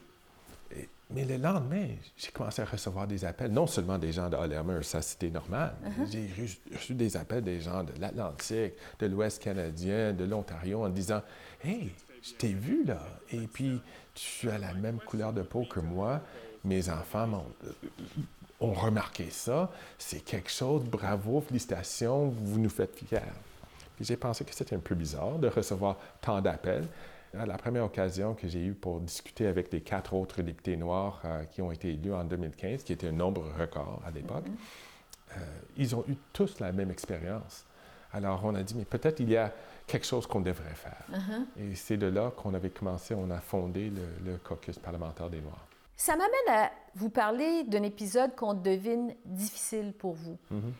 Mais 1.14 1.26
le 1.26 1.38
lendemain, 1.38 1.90
j'ai 2.18 2.32
commencé 2.32 2.64
à 2.64 2.66
recevoir 2.66 3.06
des 3.06 3.24
appels, 3.24 3.52
non 3.52 3.68
seulement 3.68 4.00
des 4.00 4.12
gens 4.12 4.30
de 4.30 4.36
Hollermer, 4.36 4.82
ça 4.82 5.02
c'était 5.02 5.30
normal. 5.30 5.76
J'ai 6.12 6.28
reçu 6.74 6.96
des 6.96 7.16
appels 7.16 7.44
des 7.44 7.62
gens 7.62 7.84
de 7.84 7.94
l'Atlantique, 8.00 8.74
de 9.00 9.06
l'Ouest 9.06 9.42
canadien, 9.42 10.12
de 10.12 10.24
l'Ontario 10.24 10.84
en 10.84 10.90
disant 10.90 11.22
Hey, 11.64 11.92
je 12.24 12.34
t'ai 12.34 12.54
vu 12.54 12.84
là, 12.84 13.00
et 13.32 13.46
puis 13.48 13.80
tu 14.16 14.50
as 14.50 14.58
la 14.58 14.74
même 14.74 15.00
couleur 15.00 15.34
de 15.34 15.44
peau 15.44 15.66
que 15.66 15.80
moi. 15.80 16.22
Mes 16.64 16.90
enfants 16.90 17.46
ont, 18.60 18.74
remarqué 18.74 19.30
ça. 19.30 19.70
C'est 19.98 20.24
quelque 20.24 20.50
chose, 20.50 20.84
bravo, 20.86 21.42
félicitations, 21.42 22.30
vous 22.30 22.60
nous 22.60 22.70
faites 22.70 22.96
fiers. 22.96 23.20
j'ai 24.00 24.16
pensé 24.16 24.46
que 24.46 24.56
c'était 24.56 24.76
un 24.76 24.80
peu 24.80 24.96
bizarre 24.96 25.38
de 25.38 25.50
recevoir 25.50 25.98
tant 26.22 26.42
d'appels. 26.42 26.88
La 27.34 27.58
première 27.58 27.86
occasion 27.86 28.36
que 28.36 28.48
j'ai 28.48 28.64
eue 28.64 28.74
pour 28.74 29.00
discuter 29.00 29.48
avec 29.48 29.72
les 29.74 29.82
quatre 29.82 30.14
autres 30.14 30.44
députés 30.44 30.78
noirs 30.78 31.20
euh, 31.26 31.44
qui 31.46 31.64
ont 31.64 31.72
été 31.72 31.90
élus 31.90 32.14
en 32.14 32.24
2015, 32.24 32.84
qui 32.84 32.94
était 32.94 33.08
un 33.08 33.14
nombre 33.14 33.44
record 33.60 34.02
à 34.06 34.12
l'époque, 34.12 34.46
mm-hmm. 34.46 35.38
euh, 35.38 35.60
ils 35.78 35.96
ont 35.96 36.06
eu 36.08 36.16
tous 36.32 36.60
la 36.60 36.72
même 36.72 36.92
expérience. 36.92 37.66
Alors 38.14 38.42
on 38.44 38.54
a 38.54 38.62
dit, 38.62 38.76
mais 38.76 38.86
peut-être 38.86 39.20
il 39.20 39.32
y 39.32 39.38
a 39.38 39.52
quelque 39.88 40.06
chose 40.06 40.28
qu'on 40.28 40.42
devrait 40.42 40.76
faire. 40.76 41.04
Uh-huh. 41.12 41.72
Et 41.72 41.76
c'est 41.76 41.98
de 41.98 42.06
là 42.06 42.32
qu'on 42.32 42.54
avait 42.54 42.70
commencé, 42.70 43.16
on 43.16 43.30
a 43.32 43.40
fondé 43.40 43.92
le, 44.24 44.38
caucus 44.38 44.78
parlementaire 44.78 45.30
des 45.30 45.42
Noirs. 45.42 45.66
Ça 45.96 46.14
m'amène 46.14 46.50
à 46.50 46.72
vous 46.96 47.10
parler 47.10 47.64
d'un 47.64 47.82
épisode 47.82 48.36
qu'on 48.36 48.54
devine 48.54 49.16
difficile 49.26 49.94
pour 49.94 50.14
vous. 50.14 50.38
Mm-hmm. 50.52 50.72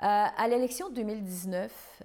Euh, 0.00 0.26
à 0.36 0.48
l'élection 0.48 0.88
de 0.88 0.94
2019, 0.94 2.02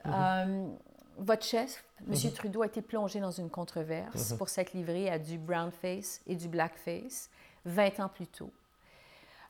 votre 1.18 1.46
chef, 1.46 1.84
M. 2.08 2.14
Mhm. 2.14 2.32
Trudeau, 2.34 2.62
a 2.62 2.66
été 2.66 2.82
plongé 2.82 3.20
dans 3.20 3.32
une 3.32 3.50
controverse 3.50 4.32
mhm. 4.32 4.38
pour 4.38 4.50
s'être 4.50 4.74
livré 4.74 5.10
à 5.10 5.20
du 5.20 5.38
brownface 5.38 6.22
et 6.28 6.36
du 6.36 6.48
blackface 6.48 7.30
20 7.66 8.00
ans 8.00 8.10
plus 8.10 8.28
tôt. 8.28 8.52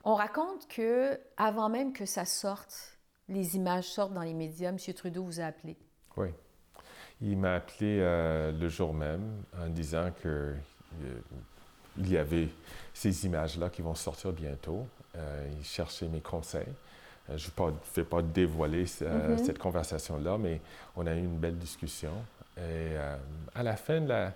On 0.04 0.16
raconte 0.16 0.68
que, 0.68 1.20
avant 1.38 1.70
même 1.70 1.94
que 1.94 2.06
ça 2.06 2.26
sorte, 2.26 2.98
les 3.30 3.56
images 3.56 3.86
sortent 3.86 4.14
dans 4.14 4.22
les 4.22 4.34
médias, 4.34 4.70
M. 4.70 4.78
Trudeau 4.94 5.24
vous 5.24 5.40
a 5.40 5.46
appelé. 5.46 5.78
Oui. 6.18 6.30
Il 7.22 7.38
m'a 7.38 7.56
appelé 7.56 8.00
euh, 8.02 8.52
le 8.52 8.68
jour 8.68 8.94
même 8.94 9.44
en 9.58 9.68
disant 9.68 10.12
que 10.22 10.28
euh, 10.28 11.20
il 11.98 12.12
y 12.12 12.18
avait 12.18 12.50
ces 12.94 13.26
images-là 13.26 13.70
qui 13.70 13.82
vont 13.82 13.96
sortir 13.96 14.34
bientôt. 14.34 14.86
Euh, 15.16 15.50
il 15.58 15.64
cherchait 15.64 16.10
mes 16.10 16.22
conseils. 16.22 16.74
Euh, 17.30 17.38
je 17.38 17.50
ne 17.58 17.72
vais 17.96 18.04
pas 18.04 18.22
dévoiler 18.22 18.86
euh, 19.02 19.36
mm-hmm. 19.36 19.46
cette 19.46 19.60
conversation-là, 19.60 20.38
mais 20.38 20.62
on 20.96 21.06
a 21.08 21.14
eu 21.16 21.20
une 21.20 21.38
belle 21.38 21.58
discussion. 21.58 22.14
Et 22.58 22.62
euh, 22.98 23.18
à 23.56 23.64
la 23.64 23.76
fin 23.76 24.02
de 24.02 24.08
la... 24.08 24.34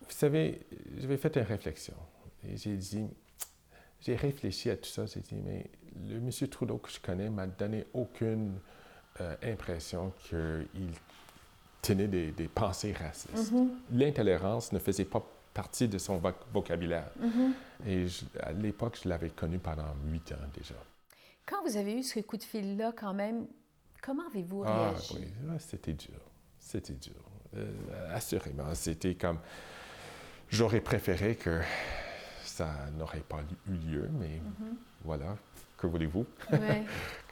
Vous 0.00 0.10
savez, 0.10 0.60
j'avais 0.98 1.16
fait 1.16 1.36
une 1.36 1.42
réflexion. 1.42 1.94
Et 2.46 2.56
j'ai 2.56 2.76
dit, 2.76 3.06
j'ai 4.00 4.16
réfléchi 4.16 4.70
à 4.70 4.76
tout 4.76 4.88
ça. 4.88 5.06
J'ai 5.06 5.20
dit, 5.20 5.34
mais 5.34 5.66
le 6.08 6.20
monsieur 6.20 6.46
Trudeau 6.46 6.78
que 6.78 6.90
je 6.90 7.00
connais 7.00 7.30
m'a 7.30 7.46
donné 7.46 7.86
aucune 7.94 8.58
impression 9.42 10.12
qu'il 10.28 10.90
tenait 11.80 12.08
des, 12.08 12.48
pensées 12.48 12.92
racistes. 12.92 13.52
Mm-hmm. 13.52 13.68
L'intolérance 13.92 14.72
ne 14.72 14.78
faisait 14.78 15.04
pas 15.04 15.24
partie 15.54 15.88
de 15.88 15.98
son 15.98 16.20
vocabulaire. 16.52 17.10
Mm-hmm. 17.20 17.88
Et 17.88 18.06
à 18.40 18.52
l'époque, 18.52 18.98
je 19.02 19.08
l'avais 19.08 19.30
connu 19.30 19.58
pendant 19.58 19.94
huit 20.10 20.32
ans 20.32 20.48
déjà. 20.54 20.74
Quand 21.46 21.62
vous 21.64 21.76
avez 21.76 21.98
eu 21.98 22.02
ce 22.02 22.20
coup 22.20 22.36
de 22.36 22.42
fil-là, 22.42 22.92
quand 22.96 23.12
même, 23.12 23.46
comment 24.02 24.26
avez-vous 24.28 24.64
ah, 24.64 24.90
réagi? 24.90 25.14
Ah, 25.18 25.50
oui, 25.50 25.56
c'était 25.58 25.92
dur. 25.92 26.20
C'était 26.58 26.94
dur. 26.94 27.14
Euh, 27.56 28.14
assurément, 28.14 28.74
c'était 28.74 29.14
comme... 29.14 29.38
J'aurais 30.48 30.80
préféré 30.80 31.36
que 31.36 31.60
ça 32.44 32.70
n'aurait 32.96 33.20
pas 33.20 33.40
eu 33.68 33.72
lieu, 33.72 34.08
mais 34.12 34.36
mm-hmm. 34.36 34.74
voilà, 35.04 35.36
que 35.76 35.86
voulez-vous? 35.86 36.24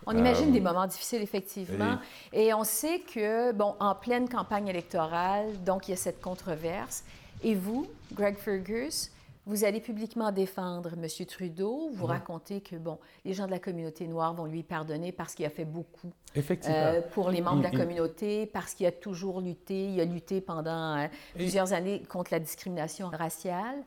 On 0.06 0.16
imagine 0.16 0.52
des 0.52 0.58
euh, 0.60 0.62
moments 0.62 0.86
difficiles, 0.86 1.22
effectivement. 1.22 1.98
Et... 2.32 2.52
on 2.52 2.64
sait 2.64 3.00
que, 3.00 3.52
bon, 3.52 3.76
en 3.78 3.94
pleine 3.94 4.28
campagne 4.28 4.66
électorale, 4.66 5.62
donc 5.62 5.86
il 5.86 5.92
y 5.92 5.94
a 5.94 5.96
cette 5.96 6.20
controverse. 6.20 7.04
Et 7.44 7.54
vous, 7.54 7.86
Greg 8.12 8.36
Fergus, 8.36 9.11
Vous 9.44 9.64
allez 9.64 9.80
publiquement 9.80 10.30
défendre 10.30 10.92
M. 10.92 11.26
Trudeau. 11.26 11.90
Vous 11.92 12.06
racontez 12.06 12.60
que, 12.60 12.76
bon, 12.76 12.98
les 13.24 13.34
gens 13.34 13.46
de 13.46 13.50
la 13.50 13.58
communauté 13.58 14.06
noire 14.06 14.34
vont 14.34 14.46
lui 14.46 14.62
pardonner 14.62 15.10
parce 15.10 15.34
qu'il 15.34 15.44
a 15.44 15.50
fait 15.50 15.64
beaucoup 15.64 16.12
euh, 16.36 17.00
pour 17.10 17.30
les 17.30 17.40
membres 17.40 17.58
de 17.58 17.64
la 17.64 17.70
communauté, 17.70 18.46
parce 18.46 18.74
qu'il 18.74 18.86
a 18.86 18.92
toujours 18.92 19.40
lutté. 19.40 19.88
Il 19.88 20.00
a 20.00 20.04
lutté 20.04 20.40
pendant 20.40 20.96
euh, 20.96 21.08
plusieurs 21.34 21.72
années 21.72 22.02
contre 22.08 22.32
la 22.32 22.38
discrimination 22.38 23.08
raciale. 23.08 23.82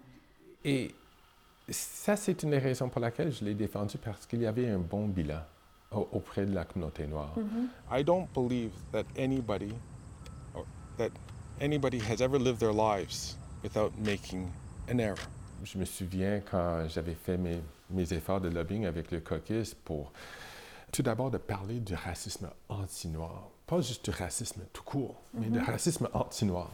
Et 0.65 0.93
ça, 1.69 2.17
c'est 2.17 2.43
une 2.43 2.51
des 2.51 2.57
raisons 2.57 2.89
pour 2.89 2.99
laquelle 2.99 3.31
je 3.31 3.45
l'ai 3.45 3.53
défendu, 3.53 3.97
parce 3.97 4.25
qu'il 4.25 4.41
y 4.41 4.45
avait 4.45 4.69
un 4.69 4.79
bon 4.79 5.07
bilan 5.07 5.39
auprès 5.91 6.45
de 6.45 6.53
la 6.53 6.65
communauté 6.65 7.07
noire. 7.07 7.33
I 7.89 8.03
don't 8.03 8.27
believe 8.33 8.71
that 8.91 9.05
anybody, 9.17 9.73
that 10.97 11.11
anybody 11.61 11.99
has 11.99 12.21
ever 12.21 12.37
lived 12.37 12.59
their 12.59 12.73
lives 12.73 13.37
without 13.63 13.93
making 13.97 14.51
an 14.89 14.99
error. 14.99 15.15
Je 15.65 15.79
me 15.79 15.85
souviens 15.85 16.41
quand 16.49 16.87
j'avais 16.87 17.15
fait 17.15 17.37
mes, 17.37 17.59
mes, 17.89 18.13
efforts 18.13 18.39
de 18.39 18.49
lobbying 18.49 18.85
avec 18.85 19.11
le 19.11 19.19
caucus 19.19 19.73
pour 19.73 20.11
tout 20.91 21.01
d'abord 21.01 21.31
de 21.31 21.39
parler 21.39 21.79
du 21.79 21.95
racisme 21.95 22.49
anti-noir. 22.69 23.49
Pas 23.65 23.81
juste 23.81 24.05
du 24.05 24.11
racisme 24.11 24.61
tout 24.71 24.83
court, 24.83 25.15
mais 25.33 25.47
du 25.47 25.59
racisme 25.59 26.07
anti-noir. 26.13 26.69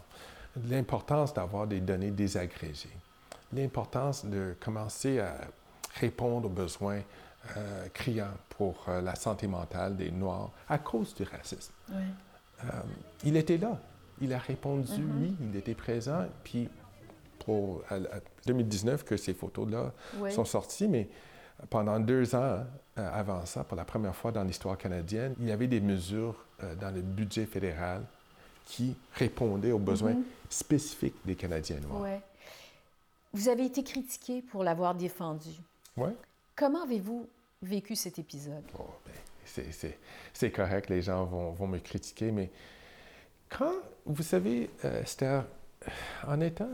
L'importance 0.70 1.34
d'avoir 1.34 1.68
des 1.68 1.80
données 1.80 2.12
désagrégées. 2.12 2.90
L'importance 3.54 4.26
de 4.26 4.56
commencer 4.60 5.20
à 5.20 5.36
répondre 5.96 6.48
aux 6.48 6.52
besoins 6.52 7.02
euh, 7.56 7.88
criants 7.94 8.34
pour 8.50 8.86
euh, 8.90 9.02
la 9.02 9.16
santé 9.16 9.48
mentale 9.48 9.96
des 9.96 10.12
Noirs 10.12 10.52
à 10.68 10.78
cause 10.78 11.16
du 11.16 11.24
racisme. 11.24 11.74
Euh, 11.92 12.68
il 13.24 13.38
était 13.38 13.58
là. 13.58 13.80
Il 14.20 14.34
a 14.34 14.38
répondu 14.38 15.02
oui, 15.18 15.34
il 15.42 15.56
était 15.56 15.74
présent. 15.74 16.26
Puis 16.44 16.70
pour 17.46 17.84
2019 18.46 19.04
que 19.04 19.18
ces 19.18 19.34
photos-là 19.34 19.94
sont 20.30 20.46
sorties, 20.46 20.88
mais 20.88 21.08
pendant 21.70 22.00
deux 22.00 22.36
ans 22.36 22.64
avant 22.96 23.46
ça, 23.46 23.64
pour 23.64 23.78
la 23.78 23.86
première 23.86 24.16
fois 24.16 24.32
dans 24.32 24.44
l'histoire 24.44 24.78
canadienne, 24.78 25.36
il 25.40 25.48
y 25.48 25.52
avait 25.52 25.68
des 25.68 25.82
mesures 25.82 26.46
dans 26.80 26.94
le 26.94 27.02
budget 27.02 27.46
fédéral 27.46 28.04
qui 28.66 28.96
répondaient 29.14 29.72
aux 29.72 29.80
besoins 29.80 30.16
spécifiques 30.50 31.16
des 31.26 31.36
Canadiens 31.36 31.80
noirs. 31.80 32.02
Ouais. 32.02 32.22
Vous 33.34 33.50
avez 33.50 33.66
été 33.66 33.84
critiqué 33.84 34.42
pour 34.42 34.64
l'avoir 34.64 34.96
défendu. 34.96 35.52
Oui. 35.98 36.10
Comment 36.56 36.84
avez-vous 36.84 37.28
vécu 37.62 37.96
cet 37.96 38.20
épisode? 38.20 38.64
Oh, 38.78 38.86
ben, 39.06 39.66
c'est 40.34 40.52
correct, 40.52 40.90
les 40.90 41.02
gens 41.02 41.26
vont, 41.26 41.52
vont, 41.52 41.68
me 41.68 41.80
critiquer, 41.80 42.32
mais 42.32 42.50
quand, 43.50 43.74
vous 44.06 44.24
savez, 44.24 44.70
euh, 44.86 45.02
Esther, 45.02 45.46
en 46.28 46.40
étant 46.42 46.70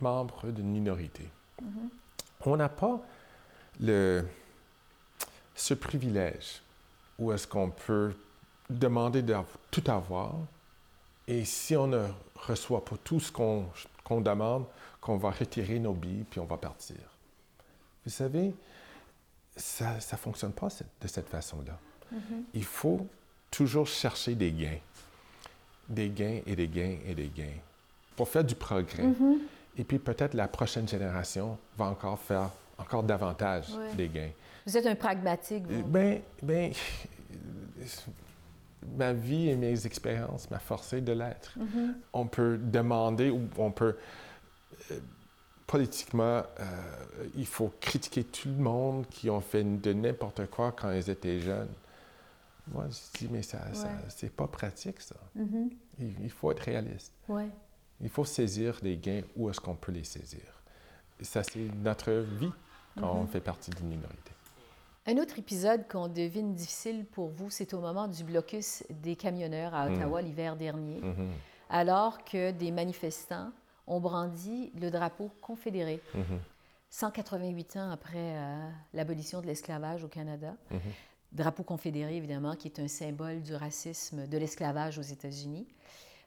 membre 0.00 0.48
d'une 0.50 0.70
minorité, 0.70 1.28
Mm-hmm. 1.62 1.88
on 2.46 2.56
n'a 2.56 2.68
pas 2.68 3.00
le, 3.80 4.26
ce 5.54 5.72
privilège 5.72 6.62
où 7.16 7.32
est-ce 7.32 7.46
qu'on 7.46 7.70
peut 7.70 8.12
demander 8.68 9.22
de 9.22 9.36
tout 9.70 9.84
avoir 9.88 10.34
et 11.28 11.44
si 11.44 11.76
on 11.76 11.86
ne 11.86 12.04
reçoit 12.34 12.84
pas 12.84 12.96
tout 13.04 13.20
ce 13.20 13.30
qu'on 13.30 13.66
qu'on 14.02 14.20
demande, 14.20 14.66
qu'on 15.00 15.16
va 15.16 15.30
retirer 15.30 15.78
nos 15.78 15.94
billes 15.94 16.24
puis 16.28 16.38
on 16.40 16.44
va 16.44 16.56
partir. 16.58 16.96
Vous 18.04 18.10
savez, 18.10 18.54
ça 19.56 19.94
ne 19.94 20.16
fonctionne 20.18 20.52
pas 20.52 20.68
de 21.00 21.08
cette 21.08 21.28
façon-là. 21.28 21.78
Il 22.52 22.64
faut 22.64 23.06
toujours 23.50 23.86
chercher 23.86 24.34
des 24.34 24.52
gains. 24.52 24.78
Des 25.88 26.10
gains 26.10 26.40
et 26.46 26.54
des 26.56 26.68
gains 26.68 26.98
et 27.06 27.14
des 27.14 27.28
gains. 27.28 27.58
Pour 28.16 28.28
faire 28.28 28.44
du 28.44 28.54
progrès. 28.54 29.04
Et 29.76 29.84
puis 29.84 29.98
peut-être 29.98 30.34
la 30.34 30.48
prochaine 30.48 30.86
génération 30.86 31.58
va 31.76 31.86
encore 31.86 32.18
faire 32.18 32.50
encore 32.78 33.02
davantage 33.02 33.68
des 33.96 34.08
gains. 34.08 34.30
Vous 34.66 34.76
êtes 34.76 34.86
un 34.86 34.94
pragmatique, 34.94 35.64
vous? 35.66 35.84
Ben, 35.84 36.20
ben, 36.42 36.72
ma 38.96 39.12
vie 39.12 39.48
et 39.50 39.56
mes 39.56 39.86
expériences 39.86 40.50
m'a 40.50 40.58
forcé 40.58 41.00
de 41.00 41.12
l'être. 41.12 41.56
On 42.12 42.26
peut 42.26 42.58
demander 42.58 43.30
ou 43.30 43.42
on 43.58 43.70
peut 43.70 43.96
euh, 44.90 44.98
politiquement, 45.66 46.42
euh, 46.60 47.24
il 47.36 47.46
faut 47.46 47.72
critiquer 47.80 48.24
tout 48.24 48.48
le 48.48 48.62
monde 48.62 49.06
qui 49.08 49.30
ont 49.30 49.40
fait 49.40 49.64
de 49.64 49.92
n'importe 49.92 50.46
quoi 50.46 50.72
quand 50.72 50.90
ils 50.92 51.08
étaient 51.10 51.40
jeunes. 51.40 51.72
Moi, 52.72 52.86
je 52.88 53.18
dis, 53.18 53.28
mais 53.30 53.42
ça, 53.42 53.58
ça 53.74 53.90
c'est 54.08 54.32
pas 54.32 54.46
pratique, 54.46 55.00
ça. 55.00 55.16
il, 55.98 56.14
il, 56.22 56.30
faut 56.30 56.50
être 56.50 56.60
réaliste. 56.60 57.12
Ouais. 57.28 57.48
Il 58.00 58.08
faut 58.08 58.24
saisir 58.24 58.78
des 58.82 58.96
gains 58.96 59.22
où 59.36 59.48
est-ce 59.50 59.60
qu'on 59.60 59.76
peut 59.76 59.92
les 59.92 60.04
saisir. 60.04 60.62
Et 61.20 61.24
ça, 61.24 61.42
c'est 61.42 61.68
notre 61.82 62.12
vie 62.12 62.52
quand 62.98 63.14
on 63.14 63.26
fait 63.26 63.40
partie 63.40 63.70
d'une 63.70 63.88
minorité. 63.88 64.32
Un 65.06 65.18
autre 65.18 65.38
épisode 65.38 65.86
qu'on 65.86 66.08
devine 66.08 66.54
difficile 66.54 67.04
pour 67.04 67.28
vous, 67.28 67.50
c'est 67.50 67.74
au 67.74 67.80
moment 67.80 68.08
du 68.08 68.24
blocus 68.24 68.84
des 68.88 69.16
camionneurs 69.16 69.74
à 69.74 69.90
Ottawa 69.90 70.22
l'hiver 70.22 70.56
dernier, 70.56 71.00
alors 71.68 72.24
que 72.24 72.52
des 72.52 72.70
manifestants 72.70 73.52
ont 73.86 74.00
brandi 74.00 74.72
le 74.80 74.90
drapeau 74.90 75.30
confédéré. 75.40 76.00
188 76.88 77.76
ans 77.76 77.90
après 77.90 78.36
euh, 78.36 78.70
l'abolition 78.92 79.40
de 79.40 79.46
l'esclavage 79.46 80.04
au 80.04 80.08
Canada. 80.08 80.54
Drapeau 81.32 81.64
confédéré, 81.64 82.16
évidemment, 82.16 82.54
qui 82.54 82.68
est 82.68 82.78
un 82.78 82.86
symbole 82.86 83.42
du 83.42 83.54
racisme, 83.56 84.28
de 84.28 84.38
l'esclavage 84.38 84.98
aux 84.98 85.02
États-Unis. 85.02 85.66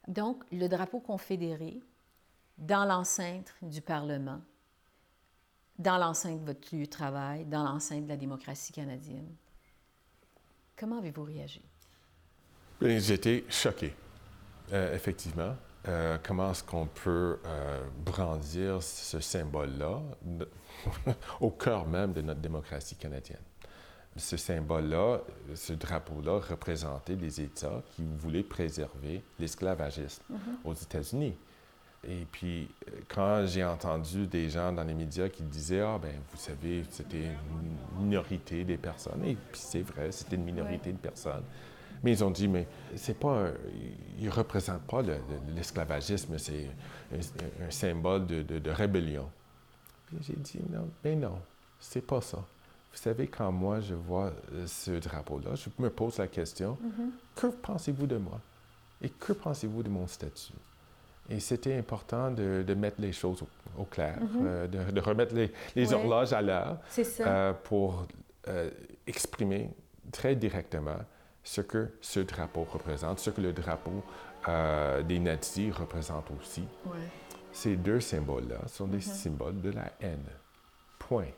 Donc, 0.07 0.43
le 0.51 0.67
drapeau 0.67 0.99
confédéré 0.99 1.79
dans 2.57 2.85
l'enceinte 2.85 3.53
du 3.61 3.81
Parlement, 3.81 4.41
dans 5.77 5.97
l'enceinte 5.97 6.41
de 6.41 6.45
votre 6.45 6.75
lieu 6.75 6.85
de 6.85 6.89
travail, 6.89 7.45
dans 7.45 7.63
l'enceinte 7.63 8.05
de 8.05 8.09
la 8.09 8.17
démocratie 8.17 8.71
canadienne. 8.71 9.35
Comment 10.75 10.99
avez-vous 10.99 11.23
réagi? 11.23 11.61
J'étais 12.81 13.43
choqué, 13.49 13.93
euh, 14.71 14.95
effectivement. 14.95 15.55
Euh, 15.87 16.17
comment 16.21 16.51
est-ce 16.51 16.63
qu'on 16.63 16.87
peut 16.87 17.39
euh, 17.45 17.87
brandir 18.05 18.83
ce 18.83 19.19
symbole-là 19.19 20.01
au 21.39 21.51
cœur 21.51 21.87
même 21.87 22.13
de 22.13 22.21
notre 22.21 22.41
démocratie 22.41 22.95
canadienne? 22.95 23.46
Ce 24.17 24.37
symbole-là, 24.37 25.19
ce 25.53 25.73
drapeau-là 25.73 26.39
représentait 26.39 27.15
des 27.15 27.41
États 27.41 27.81
qui 27.91 28.03
voulaient 28.17 28.43
préserver 28.43 29.23
l'esclavagisme 29.39 30.23
aux 30.63 30.73
États-Unis. 30.73 31.35
Et 32.07 32.25
puis, 32.31 32.69
quand 33.09 33.45
j'ai 33.47 33.63
entendu 33.63 34.27
des 34.27 34.49
gens 34.49 34.71
dans 34.71 34.83
les 34.83 34.93
médias 34.93 35.29
qui 35.29 35.43
disaient 35.43 35.81
Ah, 35.81 35.99
ben 36.01 36.13
vous 36.31 36.37
savez, 36.37 36.83
c'était 36.89 37.25
une 37.25 38.03
minorité 38.03 38.63
des 38.63 38.77
personnes, 38.77 39.23
et 39.25 39.35
puis 39.35 39.59
c'est 39.59 39.81
vrai, 39.81 40.11
c'était 40.11 40.35
une 40.35 40.45
minorité 40.45 40.91
de 40.91 40.97
personnes. 40.97 41.43
Mais 42.03 42.11
ils 42.11 42.23
ont 42.23 42.29
dit, 42.29 42.47
mais 42.47 42.67
c'est 42.95 43.17
pas, 43.17 43.47
un, 43.47 43.53
ils 44.19 44.25
ne 44.25 44.31
représentent 44.31 44.83
pas 44.83 45.01
l'esclavagisme, 45.55 46.37
c'est 46.37 46.69
un, 47.11 47.65
un, 47.65 47.71
symbole 47.71 48.27
de, 48.27 48.43
de, 48.43 48.59
de 48.59 48.69
rébellion. 48.69 49.29
Puis 50.05 50.17
j'ai 50.21 50.35
dit, 50.35 50.59
non, 50.69 50.87
mais 51.03 51.15
non, 51.15 51.39
c'est 51.79 52.05
pas 52.05 52.21
ça. 52.21 52.45
Vous 52.97 53.03
savez, 53.03 53.27
quand 53.27 53.51
moi 53.51 53.79
je 53.79 53.93
vois 53.93 54.33
ce 54.65 54.89
drapeau-là, 54.89 55.53
je 55.53 55.69
me 55.77 55.91
pose 55.91 56.17
la 56.17 56.27
question, 56.27 56.79
mm 56.81 56.89
-hmm. 56.89 57.09
que 57.35 57.47
pensez-vous 57.47 58.07
de 58.07 58.17
moi? 58.17 58.39
Et 59.03 59.09
que 59.09 59.33
pensez-vous 59.33 59.83
de 59.83 59.89
mon 59.89 60.07
statut? 60.07 60.53
Et 61.29 61.39
c'était 61.39 61.77
important 61.77 62.31
de, 62.31 62.63
de, 62.65 62.73
mettre 62.73 62.99
les 62.99 63.11
choses 63.13 63.43
au, 63.43 63.49
au 63.81 63.85
clair, 63.85 64.17
mm 64.19 64.25
-hmm. 64.25 64.47
euh, 64.47 64.67
de, 64.67 64.91
de, 64.91 65.01
remettre 65.09 65.35
les, 65.75 65.93
horloges 65.93 66.33
à 66.33 66.41
l'heure 66.41 66.77
euh, 67.19 67.53
pour 67.69 67.89
euh, 68.47 68.71
exprimer 69.05 69.69
très 70.11 70.35
directement 70.35 70.99
ce 71.43 71.61
que 71.61 71.81
ce 72.01 72.19
drapeau 72.21 72.63
représente, 72.75 73.19
ce 73.19 73.29
que 73.35 73.41
le 73.41 73.53
drapeau 73.53 73.99
euh, 74.47 75.03
des 75.03 75.19
nazis 75.19 75.71
représente 75.81 76.27
aussi. 76.37 76.65
Ouais. 76.85 77.09
Ces 77.51 77.75
deux 77.89 78.01
symboles-là 78.11 78.61
sont 78.67 78.87
des 78.95 79.03
mm 79.05 79.11
-hmm. 79.11 79.23
symboles 79.23 79.59
de 79.67 79.71
la 79.79 79.87
haine. 80.05 80.29
Point. 81.07 81.33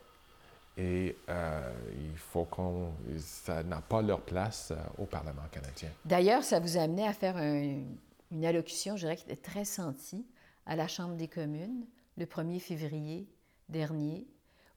Et 0.80 1.18
euh, 1.28 1.74
il 2.10 2.18
faut 2.18 2.46
qu'on... 2.46 2.94
Ça 3.18 3.64
n'a 3.64 3.82
pas 3.82 4.02
leur 4.02 4.22
place 4.22 4.72
euh, 4.72 4.78
au 4.98 5.06
Parlement 5.06 5.42
canadien. 5.52 5.90
D'ailleurs, 6.06 6.44
ça 6.44 6.60
vous 6.60 6.78
a 6.78 6.82
amené 6.82 7.06
à 7.06 7.12
faire 7.12 7.36
un, 7.36 7.84
une 8.32 8.46
allocution, 8.46 8.96
je 8.96 9.02
dirais, 9.02 9.18
qui 9.18 9.24
était 9.24 9.36
très 9.36 9.66
sentie 9.66 10.26
à 10.66 10.78
la 10.78 10.88
Chambre 10.88 11.16
des 11.16 11.28
communes 11.28 11.86
le 12.18 12.26
1er 12.26 12.60
février 12.60 13.28
dernier, 13.68 14.26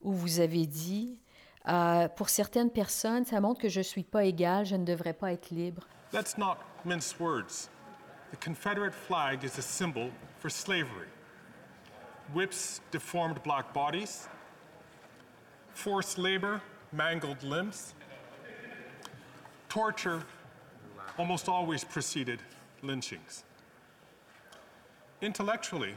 où 0.00 0.12
vous 0.12 0.40
avez 0.40 0.66
dit 0.66 1.20
euh, 1.68 2.08
pour 2.08 2.28
certaines 2.28 2.70
personnes, 2.70 3.24
ça 3.24 3.40
montre 3.40 3.60
que 3.60 3.68
je 3.68 3.80
ne 3.80 3.84
suis 3.84 4.02
pas 4.02 4.24
égal, 4.24 4.66
je 4.66 4.74
ne 4.74 4.84
devrais 4.84 5.12
pas 5.12 5.32
être 5.32 5.50
libre. 5.50 5.86
Let's 6.12 6.36
not 6.36 6.56
mince 6.84 7.14
words. 7.20 7.68
The 8.32 8.44
Confederate 8.44 8.94
flag 8.94 9.44
is 9.44 9.58
a 9.58 9.62
symbol 9.62 10.10
for 10.40 10.50
slavery. 10.50 11.08
Whips 12.34 12.80
deformed 12.90 13.42
black 13.44 13.72
bodies, 13.72 14.28
forced 15.74 16.18
labor, 16.18 16.60
mangled 16.92 17.42
limbs. 17.42 17.94
Torture 19.68 20.22
almost 21.18 21.48
always 21.48 21.84
preceded 21.84 22.40
lynchings. 22.82 23.44
Intellectually, 25.20 25.94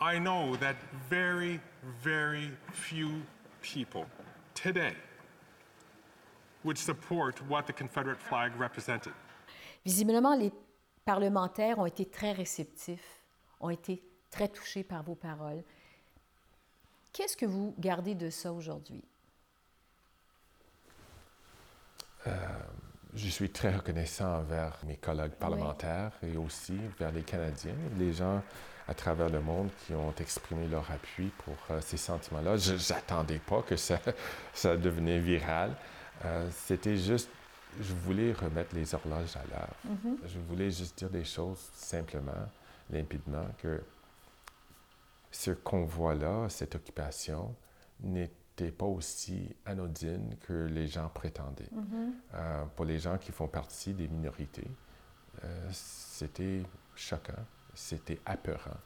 I 0.00 0.18
know 0.18 0.56
that 0.56 0.76
very, 1.08 1.60
very 2.02 2.50
few 2.72 3.22
people 3.62 4.06
today 4.54 4.94
would 6.64 6.78
support 6.78 7.40
what 7.48 7.66
the 7.66 7.72
Confederate 7.72 8.20
flag 8.20 8.52
represented. 8.58 9.12
Visiblement, 9.84 10.36
les 10.36 10.52
parlementaires 11.04 11.78
ont 11.78 11.86
été 11.86 12.04
très 12.04 12.32
réceptifs, 12.32 13.22
ont 13.60 13.70
été 13.70 14.02
très 14.30 14.48
touchés 14.48 14.84
par 14.84 15.02
vos 15.02 15.14
paroles. 15.14 15.64
Qu'est-ce 17.18 17.36
que 17.36 17.46
vous 17.46 17.74
gardez 17.80 18.14
de 18.14 18.30
ça 18.30 18.52
aujourd'hui? 18.52 19.02
Je 23.12 23.28
suis 23.28 23.50
très 23.50 23.74
reconnaissant 23.74 24.36
envers 24.36 24.78
mes 24.86 24.94
collègues 24.94 25.32
parlementaires 25.32 26.12
et 26.22 26.36
aussi 26.36 26.78
vers 26.96 27.10
les 27.10 27.22
Canadiens, 27.22 27.74
les 27.98 28.12
gens 28.12 28.40
à 28.86 28.94
travers 28.94 29.30
le 29.30 29.40
monde 29.40 29.68
qui 29.84 29.94
ont 29.94 30.14
exprimé 30.20 30.68
leur 30.68 30.88
appui 30.92 31.32
pour 31.44 31.56
euh, 31.72 31.80
ces 31.80 31.96
sentiments-là. 31.96 32.56
Je 32.56 32.74
n'attendais 32.92 33.40
pas 33.40 33.62
que 33.62 33.74
ça, 33.74 33.98
ça 34.54 34.76
devenait 34.76 35.18
viral. 35.18 35.74
Euh, 36.24 36.48
C'était 36.52 36.96
juste, 36.96 37.30
je 37.80 37.94
voulais 37.94 38.32
remettre 38.32 38.76
les 38.76 38.94
horloges 38.94 39.36
à 39.36 39.42
l'heure. 39.50 39.74
Je 40.24 40.38
voulais 40.38 40.70
juste 40.70 40.96
dire 40.98 41.10
des 41.10 41.24
choses 41.24 41.68
simplement, 41.74 42.46
limpidement, 42.90 43.46
que 43.60 43.82
ce 45.30 45.50
convoi-là, 45.50 46.48
cette 46.48 46.74
occupation, 46.74 47.54
n'était 48.00 48.70
pas 48.70 48.86
aussi 48.86 49.54
anodine 49.66 50.36
que 50.40 50.66
les 50.66 50.86
gens 50.86 51.08
prétendaient. 51.08 51.70
Euh, 52.34 52.64
pour 52.76 52.84
les 52.84 52.98
gens 52.98 53.18
qui 53.18 53.32
font 53.32 53.48
partie 53.48 53.94
des 53.94 54.08
minorités, 54.08 54.70
euh, 55.44 55.68
c'était 55.72 56.62
choquant, 56.94 57.44
c'était 57.74 58.20
apeurant. 58.24 58.78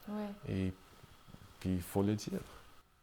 Et 0.47 0.73
puis, 1.59 1.75
il 1.75 1.81
faut 1.81 2.03
le 2.03 2.15
dire. 2.15 2.41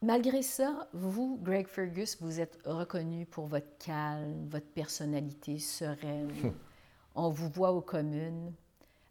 Malgré 0.02 0.42
ça, 0.42 0.88
vous, 0.94 1.38
Greg 1.42 1.66
Fergus, 1.66 2.16
vous 2.20 2.40
êtes 2.40 2.58
reconnu 2.64 3.26
pour 3.26 3.46
votre 3.46 3.76
calme, 3.78 4.48
votre 4.48 4.68
personnalité 4.68 5.58
sereine. 5.58 6.32
On 7.14 7.28
vous 7.28 7.50
voit 7.50 7.72
aux 7.72 7.82
communes 7.82 8.52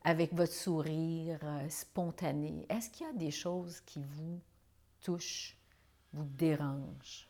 avec 0.03 0.33
votre 0.33 0.53
sourire 0.53 1.39
euh, 1.43 1.69
spontané. 1.69 2.65
Est-ce 2.69 2.89
qu'il 2.89 3.05
y 3.05 3.09
a 3.09 3.13
des 3.13 3.31
choses 3.31 3.81
qui 3.85 4.03
vous 4.03 4.39
touchent, 5.01 5.57
vous 6.13 6.25
dérangent 6.37 7.27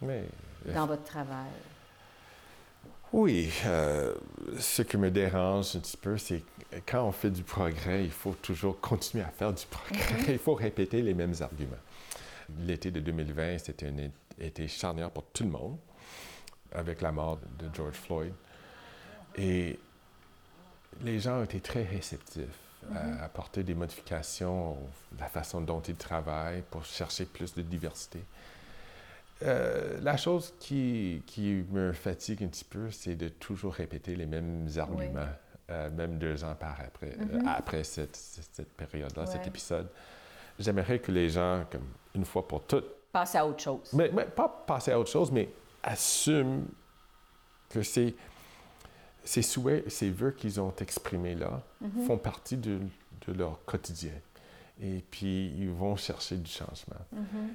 Mais 0.00 0.24
dans 0.72 0.86
votre 0.86 1.04
travail? 1.04 1.50
Oui, 3.12 3.48
euh, 3.66 4.12
ce 4.58 4.82
qui 4.82 4.96
me 4.96 5.08
dérange 5.08 5.76
un 5.76 5.78
petit 5.78 5.96
peu, 5.96 6.18
c'est 6.18 6.42
quand 6.84 7.06
on 7.06 7.12
fait 7.12 7.30
du 7.30 7.44
progrès, 7.44 8.04
il 8.04 8.10
faut 8.10 8.34
toujours 8.42 8.80
continuer 8.80 9.22
à 9.22 9.28
faire 9.28 9.52
du 9.52 9.64
progrès. 9.66 10.32
Il 10.32 10.38
faut 10.38 10.54
répéter 10.54 11.00
les 11.00 11.14
mêmes 11.14 11.34
arguments. 11.40 11.76
L'été 12.58 12.90
de 12.90 12.98
2020, 12.98 13.58
c'était 13.58 13.86
un 13.86 14.10
été 14.44 14.66
charnière 14.66 15.12
pour 15.12 15.24
tout 15.26 15.44
le 15.44 15.50
monde, 15.50 15.78
avec 16.72 17.00
la 17.02 17.12
mort 17.12 17.38
de 17.56 17.72
George 17.72 17.94
Floyd. 17.94 18.34
Et 19.36 19.78
les 21.02 21.18
gens 21.18 21.40
ont 21.40 21.44
été 21.44 21.60
très 21.60 21.82
réceptifs 21.82 22.60
à 22.94 23.24
apporter 23.24 23.62
des 23.62 23.74
modifications 23.74 24.76
à 25.18 25.22
la 25.22 25.28
façon 25.28 25.60
dont 25.60 25.80
ils 25.80 25.94
travaillent 25.94 26.62
pour 26.70 26.84
chercher 26.84 27.24
plus 27.24 27.54
de 27.54 27.62
diversité. 27.62 28.20
Euh, 29.42 29.98
la 30.00 30.16
chose 30.16 30.54
qui, 30.60 31.22
qui 31.26 31.64
me 31.70 31.92
fatigue 31.92 32.42
un 32.44 32.48
petit 32.48 32.64
peu, 32.64 32.90
c'est 32.90 33.16
de 33.16 33.28
toujours 33.28 33.74
répéter 33.74 34.16
les 34.16 34.26
mêmes 34.26 34.68
arguments, 34.76 35.28
euh, 35.70 35.90
même 35.90 36.18
deux 36.18 36.44
ans 36.44 36.54
par 36.54 36.78
après, 36.80 37.16
euh, 37.18 37.40
après 37.46 37.84
cette, 37.84 38.18
période-là, 38.76 39.26
cet 39.26 39.46
épisode. 39.46 39.88
J'aimerais 40.58 41.00
que 41.00 41.10
les 41.10 41.28
gens, 41.28 41.64
comme 41.70 41.88
une 42.14 42.24
fois 42.24 42.46
pour 42.46 42.64
toutes, 42.64 42.86
Passez 43.12 43.38
à 43.38 43.46
autre 43.46 43.62
chose. 43.62 43.92
mais, 43.92 44.10
mais 44.12 44.24
pas 44.24 44.48
passer 44.66 44.90
à 44.90 44.98
autre 44.98 45.10
chose, 45.10 45.30
mais 45.30 45.48
assument 45.84 46.64
que 47.70 47.82
ces, 47.82 48.14
ces 49.24 49.42
souhaits, 49.42 49.88
ces 49.90 50.10
vœux 50.10 50.30
qu'ils 50.32 50.60
ont 50.60 50.72
exprimés 50.80 51.34
là 51.34 51.62
font 52.06 52.18
partie 52.18 52.56
de, 52.56 52.78
de 53.26 53.32
leur 53.32 53.64
quotidien. 53.64 54.12
Et 54.82 55.04
puis, 55.10 55.52
ils 55.56 55.70
vont 55.70 55.94
chercher 55.96 56.36
du 56.36 56.50
changement. 56.50 56.96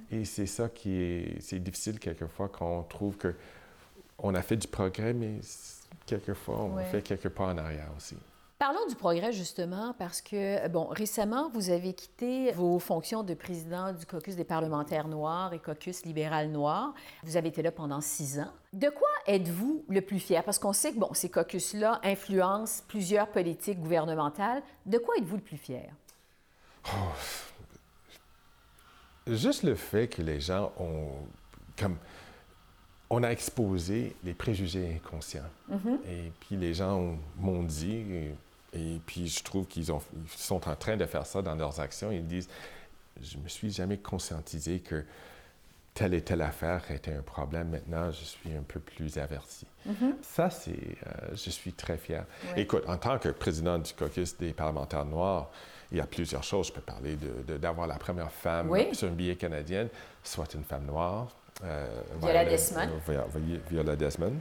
Et 0.09 0.23
c'est 0.25 0.45
ça 0.45 0.69
qui 0.69 0.95
est, 0.95 1.41
c'est 1.41 1.59
difficile 1.59 1.99
quelquefois 1.99 2.47
quand 2.49 2.79
on 2.79 2.83
trouve 2.83 3.17
que 3.17 3.35
on 4.21 4.33
a 4.35 4.41
fait 4.41 4.57
du 4.57 4.67
progrès, 4.67 5.13
mais 5.13 5.39
quelquefois, 6.05 6.61
on 6.61 6.75
Ouais. 6.75 6.85
fait 6.85 7.01
quelques 7.01 7.29
pas 7.29 7.45
en 7.45 7.57
arrière 7.57 7.89
aussi. 7.97 8.15
Parlons 8.57 8.85
du 8.89 8.95
progrès, 8.95 9.31
justement, 9.31 9.93
parce 9.97 10.21
que, 10.21 10.67
bon, 10.67 10.87
récemment, 10.87 11.49
vous 11.53 11.69
avez 11.69 11.93
quitté 11.93 12.51
vos 12.51 12.77
fonctions 12.79 13.23
de 13.23 13.33
président 13.33 13.93
du 13.93 14.05
caucus 14.05 14.35
des 14.35 14.43
parlementaires 14.43 15.07
noirs 15.07 15.53
et 15.53 15.59
caucus 15.59 16.03
libéral 16.05 16.49
noir. 16.51 16.93
Vous 17.23 17.37
avez 17.37 17.47
été 17.47 17.61
là 17.61 17.71
pendant 17.71 18.01
six 18.01 18.37
ans. 18.39 18.51
De 18.73 18.89
quoi 18.89 19.07
êtes-vous 19.29 19.85
le 19.87 20.01
plus 20.01 20.19
fier? 20.19 20.43
Parce 20.43 20.59
qu'on 20.59 20.73
sait 20.73 20.91
que, 20.93 20.99
bon, 20.99 21.13
ces 21.13 21.29
caucus-là 21.29 21.99
influencent 22.03 22.83
plusieurs 22.87 23.27
politiques 23.27 23.79
gouvernementales. 23.79 24.61
De 24.85 24.97
quoi 24.97 25.15
êtes-vous 25.17 25.37
le 25.37 25.41
plus 25.41 25.57
fier? 25.57 25.89
Juste 29.27 29.63
le 29.63 29.75
fait 29.75 30.07
que 30.07 30.21
les 30.21 30.39
gens 30.41 30.71
ont 30.79 31.11
comme 31.77 31.97
on 33.11 33.23
a 33.23 33.29
exposé 33.29 34.15
les 34.23 34.33
préjugés 34.33 34.93
inconscients. 34.95 35.49
Et 36.07 36.31
puis 36.41 36.55
les 36.57 36.73
gens 36.73 36.97
ont- 36.99 37.19
m'ont 37.37 37.63
dit, 37.63 38.03
et, 38.11 38.35
et 38.73 38.99
puis 39.05 39.27
je 39.27 39.43
trouve 39.43 39.65
qu'ils 39.65 39.91
ont- 39.91 40.01
ils 40.13 40.29
sont 40.37 40.67
en 40.67 40.75
train 40.75 40.95
de 40.97 41.05
faire 41.05 41.25
ça 41.25 41.41
dans 41.41 41.55
leurs 41.55 41.79
actions. 41.79 42.11
Ils 42.11 42.25
disent, 42.27 42.49
je 43.21 43.37
me 43.37 43.47
suis 43.47 43.71
jamais 43.71 43.97
conscientisé 43.97 44.79
que 44.79 45.03
telle 45.99 46.13
et 46.13 46.21
telle 46.21 46.41
affaire 46.41 46.81
était 46.91 47.11
un 47.13 47.21
problème. 47.21 47.71
Maintenant, 47.71 48.09
je 48.09 48.23
suis 48.23 48.51
un 48.57 48.63
peu 48.65 48.79
plus 48.79 49.17
averti. 49.17 49.67
Ça, 50.21 50.49
c'est, 50.49 50.71
euh, 50.71 51.31
je 51.33 51.49
suis 51.49 51.73
très 51.73 51.97
fier. 51.97 52.23
Ouais. 52.55 52.61
Écoute, 52.61 52.83
en 52.87 52.95
tant 52.95 53.19
que 53.19 53.27
président 53.27 53.77
du 53.77 53.91
caucus 53.91 54.37
des 54.37 54.53
parlementaires 54.53 55.03
noirs, 55.03 55.49
il 55.91 55.97
y 55.97 56.01
a 56.01 56.05
plusieurs 56.07 56.43
choses. 56.43 56.67
Je 56.67 56.71
peux 56.73 56.79
parler 56.81 57.17
de- 57.17 57.43
de- 57.45 57.57
d'avoir 57.57 57.85
la 57.85 57.97
première 57.97 58.31
femme 58.31 58.69
Oui. 58.69 58.95
sur 58.95 59.09
un 59.09 59.11
billet 59.11 59.35
canadien, 59.35 59.89
soit 60.23 60.53
une 60.53 60.63
femme 60.63 60.85
noire. 60.85 61.27
euh, 61.65 61.89
Viola 62.21 62.45
Desmond. 62.45 62.87
Viola- 63.69 63.97
Desmond. 63.97 64.35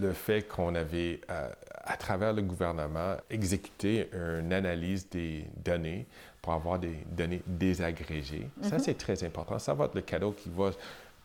Le 0.00 0.12
fait 0.12 0.42
qu'on 0.42 0.76
avait, 0.76 1.20
euh, 1.28 1.48
à 1.82 1.96
travers 1.96 2.32
le 2.32 2.42
gouvernement, 2.42 3.16
exécuté 3.28 4.08
une 4.12 4.52
analyse 4.52 5.08
des 5.10 5.44
données 5.64 6.06
pour 6.46 6.54
avoir 6.54 6.78
des 6.78 6.96
données 7.10 7.42
désagrégées. 7.44 8.48
Ça, 8.62 8.78
c'est 8.78 8.96
très 8.96 9.24
important. 9.24 9.58
Ça 9.58 9.74
va 9.74 9.86
être 9.86 9.96
le 9.96 10.02
cadeau 10.02 10.30
qui 10.30 10.48
va 10.48 10.70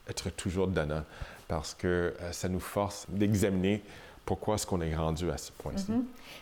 être 0.10 0.32
toujours 0.32 0.66
donnant 0.66 1.04
parce 1.48 1.76
que 1.76 2.16
euh, 2.20 2.32
ça 2.32 2.50
nous 2.50 2.60
force 2.60 3.06
d'examiner 3.08 3.84
pourquoi 4.26 4.56
est-ce 4.56 4.66
qu'on 4.66 4.82
est 4.82 4.96
rendu 4.96 5.30
à 5.30 5.38
ce 5.38 5.52
point-ci. 5.52 5.92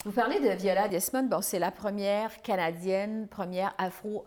Vous 0.05 0.11
parlez 0.13 0.39
de 0.39 0.55
Viola 0.55 0.87
Desmond. 0.87 1.23
Bon, 1.23 1.41
c'est 1.41 1.59
la 1.59 1.71
première 1.71 2.41
Canadienne, 2.41 3.27
première 3.27 3.73
afro 3.77 4.25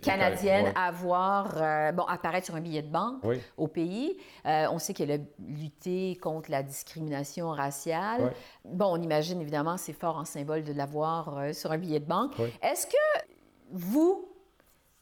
canadienne 0.00 0.64
Ouais. 0.66 0.72
à 0.74 0.86
avoir, 0.86 1.54
euh, 1.56 1.92
bon, 1.92 2.04
apparaître 2.04 2.46
sur 2.46 2.54
un 2.56 2.60
billet 2.60 2.82
de 2.82 2.88
banque 2.88 3.20
Oui. 3.24 3.38
au 3.56 3.66
pays. 3.68 4.16
Euh, 4.46 4.66
on 4.70 4.78
sait 4.78 4.94
qu'elle 4.94 5.10
a 5.12 5.18
lutté 5.46 6.16
contre 6.20 6.50
la 6.50 6.62
discrimination 6.62 7.50
raciale. 7.50 8.32
Bon, 8.64 8.86
on 8.96 9.02
imagine 9.02 9.40
évidemment, 9.40 9.76
c'est 9.76 9.92
fort 9.92 10.16
en 10.16 10.24
symbole 10.24 10.64
de 10.64 10.72
l'avoir 10.72 11.38
euh, 11.38 11.52
sur 11.52 11.70
un 11.72 11.78
billet 11.78 12.00
de 12.00 12.06
banque. 12.06 12.32
Oui. 12.38 12.48
Est-ce 12.62 12.86
que 12.86 13.26
vous, 13.72 14.28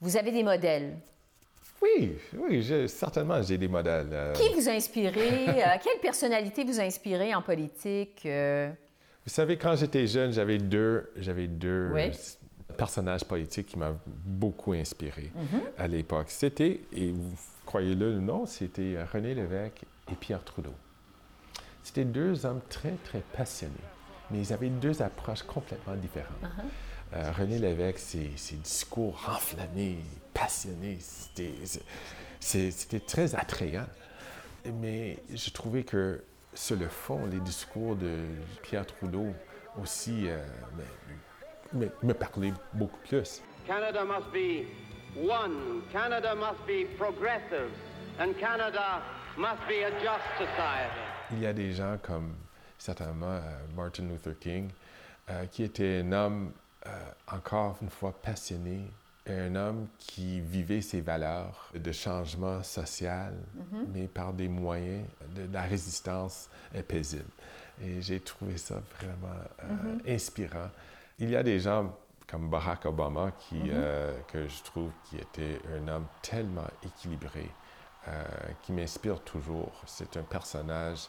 vous 0.00 0.16
avez 0.16 0.30
des 0.32 0.42
modèles? 0.42 0.96
Oui, 1.80 2.16
oui, 2.36 2.88
certainement, 2.88 3.40
j'ai 3.40 3.56
des 3.56 3.68
modèles. 3.68 4.32
Qui 4.34 4.52
vous 4.52 4.68
a 4.68 4.72
inspiré? 4.72 5.46
Quelle 5.82 6.00
personnalité 6.02 6.64
vous 6.64 6.80
a 6.80 6.82
inspiré 6.82 7.32
en 7.36 7.40
politique? 7.42 8.26
Vous 8.26 9.34
savez, 9.34 9.56
quand 9.56 9.76
j'étais 9.76 10.06
jeune, 10.06 10.32
j'avais 10.32 10.58
deux, 10.58 11.12
j'avais 11.16 11.46
deux 11.46 11.92
Personnages 12.78 13.24
politiques 13.24 13.66
qui 13.66 13.78
m'ont 13.78 13.98
beaucoup 14.06 14.72
inspiré 14.72 15.30
Mhm. 15.34 15.60
à 15.76 15.86
l'époque. 15.88 16.30
C'était, 16.30 16.80
et 16.92 17.10
vous 17.10 17.34
croyez-le 17.66 18.16
ou 18.16 18.20
non, 18.22 18.46
c'était 18.46 18.96
René 19.12 19.34
Lévesque 19.34 19.82
et 20.10 20.14
Pierre 20.14 20.42
Trudeau. 20.44 20.72
C'était 21.82 22.04
deux 22.06 22.46
hommes 22.46 22.60
très, 22.70 22.92
très 23.04 23.20
passionnés, 23.36 23.74
mais 24.30 24.38
ils 24.40 24.52
avaient 24.52 24.68
deux 24.70 25.02
approches 25.02 25.42
complètement 25.42 25.96
différentes. 25.96 26.30
Uh-huh. 26.42 27.16
Euh, 27.16 27.32
René 27.32 27.58
Lévesque, 27.58 27.98
ses, 27.98 28.30
ses 28.36 28.56
discours 28.56 29.18
enflammés, 29.28 29.98
passionnés, 30.32 30.98
c'était 32.40 33.00
très 33.00 33.34
attrayant. 33.34 33.86
Mais 34.80 35.18
je 35.34 35.50
trouvais 35.50 35.82
que 35.82 36.22
sur 36.54 36.76
le 36.76 36.88
fond, 36.88 37.26
les 37.26 37.40
discours 37.40 37.96
de 37.96 38.18
Pierre 38.62 38.86
Trudeau 38.86 39.26
aussi 39.80 40.28
euh, 40.28 40.44
me, 41.72 41.86
me- 41.86 41.90
me 42.02 42.12
parlaient 42.14 42.52
beaucoup 42.74 42.98
plus. 43.08 43.42
Canada 43.66 44.04
must 44.04 44.30
be 44.32 44.66
one. 45.16 45.82
Canada 45.92 46.34
must 46.34 46.64
be 46.66 46.84
progressive. 46.96 47.70
And 48.18 48.34
Canada 48.38 49.02
must 49.36 49.60
be 49.68 49.82
a 49.84 49.90
just 50.02 50.24
society. 50.38 51.02
Il 51.32 51.40
y 51.40 51.46
a 51.46 51.52
des 51.52 51.72
gens 51.72 51.98
comme 52.02 52.34
certainement 52.78 53.26
euh, 53.26 53.58
Martin 53.76 54.04
Luther 54.04 54.34
King, 54.40 54.70
euh, 55.30 55.44
qui 55.46 55.62
était 55.64 56.02
un 56.04 56.12
homme 56.12 56.52
euh, 56.86 56.90
encore 57.30 57.76
une 57.82 57.90
fois 57.90 58.12
passionné, 58.12 58.90
un 59.28 59.54
homme 59.56 59.88
qui 59.98 60.40
vivait 60.40 60.80
ses 60.80 61.02
valeurs 61.02 61.70
de 61.74 61.92
changement 61.92 62.62
social, 62.62 63.34
mais 63.92 64.06
par 64.06 64.32
des 64.32 64.48
moyens 64.48 65.04
de, 65.36 65.46
la 65.52 65.62
résistance 65.62 66.48
paisible. 66.86 67.28
Et 67.82 68.00
j'ai 68.00 68.20
trouvé 68.20 68.56
ça 68.56 68.76
vraiment 68.98 69.34
euh, 69.64 70.14
inspirant. 70.14 70.70
Il 71.20 71.30
y 71.30 71.36
a 71.36 71.42
des 71.42 71.58
gens 71.58 71.96
comme 72.28 72.48
Barack 72.48 72.86
Obama 72.86 73.32
qui, 73.32 73.60
euh, 73.70 74.16
que 74.28 74.46
je 74.46 74.62
trouve 74.62 74.90
qui 75.04 75.16
était 75.16 75.60
un 75.74 75.88
homme 75.88 76.06
tellement 76.22 76.68
équilibré, 76.84 77.50
euh, 78.06 78.24
qui 78.62 78.72
m'inspire 78.72 79.20
toujours. 79.24 79.72
C'est 79.86 80.16
un 80.16 80.22
personnage, 80.22 81.08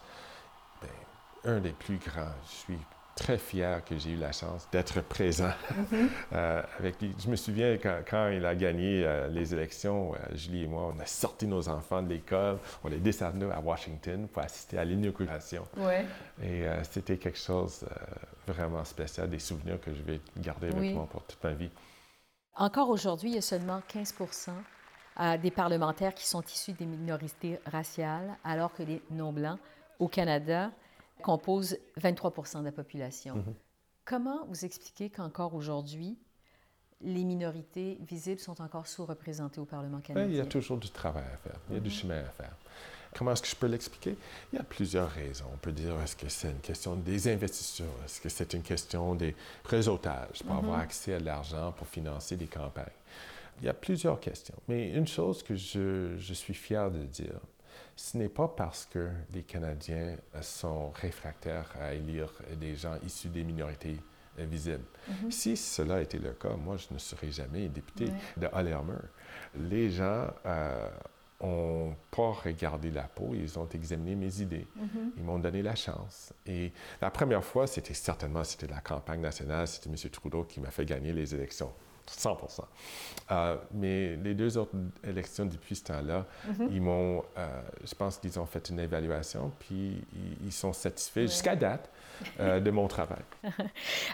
ben, 0.81 1.51
un 1.51 1.59
des 1.59 1.73
plus 1.73 1.97
grands. 1.97 2.33
Je 2.45 2.55
suis 2.55 2.79
très 3.19 3.37
fier 3.37 3.83
que 3.83 3.97
j'ai 3.97 4.11
eu 4.11 4.15
la 4.15 4.31
chance 4.31 4.67
d'être 4.71 5.01
présent 5.01 5.51
euh, 6.33 6.61
avec 6.79 7.01
lui. 7.01 7.13
Je 7.19 7.29
me 7.29 7.35
souviens 7.35 7.77
quand, 7.77 8.29
il 8.29 8.45
a 8.45 8.55
gagné 8.55 9.03
euh, 9.05 9.27
les 9.27 9.53
élections, 9.53 10.13
euh, 10.13 10.35
Julie 10.35 10.63
et 10.63 10.67
moi, 10.67 10.93
on 10.95 10.99
a 10.99 11.05
sorti 11.05 11.45
nos 11.45 11.67
enfants 11.67 12.01
de 12.01 12.09
l'école, 12.09 12.57
on 12.83 12.87
les 12.87 12.99
descendus 12.99 13.51
à 13.51 13.59
Washington 13.59 14.27
pour 14.27 14.41
assister 14.41 14.77
à 14.77 14.85
l'inauguration. 14.85 15.63
Ouais. 15.77 16.05
Et 16.41 16.63
c'était 16.83 17.17
quelque 17.17 17.37
chose 17.37 17.85
vraiment 18.47 18.83
spécial, 18.85 19.29
des 19.29 19.39
souvenirs 19.39 19.79
que 19.81 19.93
je 19.93 20.01
vais 20.01 20.21
garder 20.37 20.67
avec 20.67 20.93
moi 20.93 21.07
pour 21.11 21.23
toute 21.23 21.43
ma 21.43 21.51
vie. 21.51 21.69
Encore 22.55 22.89
aujourd'hui, 22.89 23.31
il 23.31 23.35
y 23.35 23.37
a 23.37 23.41
seulement 23.41 23.81
15% 23.93 25.37
des 25.39 25.51
parlementaires 25.51 26.13
qui 26.13 26.25
sont 26.25 26.41
issus 26.41 26.71
des 26.71 26.85
minorités 26.85 27.59
raciales, 27.65 28.37
alors 28.43 28.73
que 28.73 28.83
les 28.83 29.01
non-blancs 29.11 29.59
au 29.99 30.07
Canada 30.07 30.71
compose 31.23 31.77
23 31.97 32.33
de 32.59 32.65
la 32.65 32.71
population. 32.71 33.35
Mhm. 33.35 33.53
Comment 34.05 34.45
vous 34.47 34.65
expliquez 34.65 35.09
qu'encore 35.09 35.53
aujourd'hui, 35.53 36.17
les 37.01 37.23
minorités 37.23 37.97
visibles 38.01 38.39
sont 38.39 38.61
encore 38.61 38.87
sous-représentées 38.87 39.59
au 39.59 39.65
Parlement 39.65 39.99
canadien? 39.99 40.29
il 40.29 40.37
y 40.37 40.41
a 40.41 40.45
toujours 40.45 40.77
du 40.77 40.89
travail 40.89 41.25
à 41.33 41.37
faire, 41.37 41.59
il 41.69 41.75
y 41.75 41.77
a 41.77 41.81
du 41.81 41.89
mhm. 41.89 41.95
chemin 41.95 42.19
à 42.19 42.29
faire. 42.29 42.55
Comment 43.15 43.31
est-ce 43.31 43.41
que 43.41 43.47
je 43.47 43.55
peux 43.55 43.67
l'expliquer? 43.67 44.15
Il 44.53 44.57
y 44.57 44.59
a 44.59 44.63
plusieurs 44.63 45.09
raisons. 45.09 45.45
On 45.51 45.57
peut 45.57 45.71
dire, 45.71 45.99
est-ce 46.01 46.15
que 46.15 46.29
c'est 46.29 46.51
une 46.51 46.59
question 46.59 46.95
des 46.95 47.27
investisseurs? 47.27 47.87
Est-ce 48.05 48.21
que 48.21 48.29
c'est 48.29 48.53
une 48.53 48.61
question 48.61 49.15
des 49.15 49.35
réseautages 49.65 50.43
pour 50.43 50.55
avoir 50.55 50.77
mhm. 50.77 50.83
accès 50.83 51.13
à 51.15 51.19
l'argent 51.19 51.71
pour 51.71 51.87
financer 51.87 52.35
des 52.35 52.47
campagnes? 52.47 52.85
Il 53.59 53.65
y 53.65 53.69
a 53.69 53.73
plusieurs 53.73 54.19
questions. 54.19 54.55
Mais 54.67 54.89
une 54.91 55.07
chose 55.07 55.43
que 55.43 55.55
je, 55.55 56.15
je 56.17 56.33
suis 56.33 56.53
fier 56.53 56.89
de 56.91 57.03
dire, 57.03 57.39
ce 57.99 58.17
n'est 58.17 58.29
pas 58.29 58.47
parce 58.47 58.85
que 58.85 59.09
les 59.33 59.43
Canadiens 59.43 60.15
sont 60.41 60.89
réfractaires 60.91 61.69
à 61.81 61.93
élire 61.93 62.31
des 62.57 62.73
gens 62.73 62.95
issus 63.05 63.27
des 63.27 63.43
minorités 63.43 63.97
visibles. 64.37 64.85
Mhm. 65.07 65.29
Si 65.29 65.57
cela 65.57 66.01
était 66.01 66.17
le 66.17 66.31
cas, 66.31 66.55
moi, 66.55 66.77
je 66.77 66.93
ne 66.93 66.97
serais 66.97 67.29
jamais 67.29 67.67
député 67.67 68.05
de 68.37 68.47
Hallermer. 68.53 69.01
Les 69.53 69.91
gens 69.91 70.27
n'ont 70.45 71.89
euh, 71.89 71.91
pas 72.09 72.31
regardé 72.31 72.89
la 72.89 73.03
peau, 73.03 73.31
ils 73.33 73.59
ont 73.59 73.67
examiné 73.67 74.15
mes 74.15 74.39
idées. 74.39 74.65
Mhm. 74.77 75.11
Ils 75.17 75.23
m'ont 75.23 75.39
donné 75.39 75.61
la 75.61 75.75
chance. 75.75 76.33
Et 76.45 76.71
la 77.01 77.11
première 77.11 77.43
fois, 77.43 77.67
c'était 77.67 77.93
certainement, 77.93 78.45
c'était 78.45 78.67
la 78.67 78.79
campagne 78.79 79.19
nationale, 79.19 79.67
c'était 79.67 79.89
M. 79.89 80.09
Trudeau 80.09 80.45
qui 80.45 80.61
m'a 80.61 80.71
fait 80.71 80.85
gagner 80.85 81.11
les 81.11 81.35
élections. 81.35 81.73
100 82.17 82.37
euh, 83.31 83.57
Mais 83.73 84.15
les 84.17 84.33
deux 84.33 84.57
autres 84.57 84.75
élections 85.03 85.45
depuis 85.45 85.75
ce 85.75 85.83
temps-là, 85.85 86.25
mhm. 86.47 86.69
ils 86.71 86.81
m'ont, 86.81 87.23
euh, 87.37 87.61
je 87.83 87.95
pense 87.95 88.17
qu'ils 88.17 88.39
ont 88.39 88.45
fait 88.45 88.69
une 88.69 88.79
évaluation, 88.79 89.51
puis 89.59 90.03
ils, 90.43 90.51
sont 90.51 90.73
satisfaits 90.73 91.21
jusqu'à 91.21 91.55
date 91.55 91.89
euh, 92.39 92.59
de 92.59 92.71
mon 92.71 92.87
travail. 92.87 93.21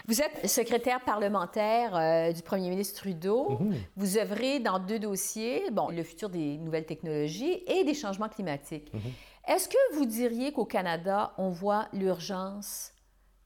Vous 0.06 0.20
êtes 0.20 0.48
secrétaire 0.48 1.00
parlementaire 1.00 2.32
du 2.32 2.42
premier 2.42 2.68
ministre 2.68 3.00
Trudeau. 3.00 3.58
Mhm. 3.58 3.76
Vous 3.96 4.18
œuvrez 4.18 4.60
dans 4.60 4.78
deux 4.78 4.98
dossiers, 4.98 5.70
bon, 5.72 5.88
le 5.88 6.02
futur 6.02 6.28
des 6.28 6.58
nouvelles 6.58 6.86
technologies 6.86 7.62
et 7.66 7.84
des 7.84 7.94
changements 7.94 8.28
climatiques. 8.28 8.92
Mhm. 8.92 9.00
Est-ce 9.48 9.68
que 9.68 9.94
vous 9.94 10.06
diriez 10.06 10.52
qu'au 10.52 10.64
Canada, 10.64 11.32
on 11.38 11.50
voit 11.50 11.88
l'urgence 11.92 12.92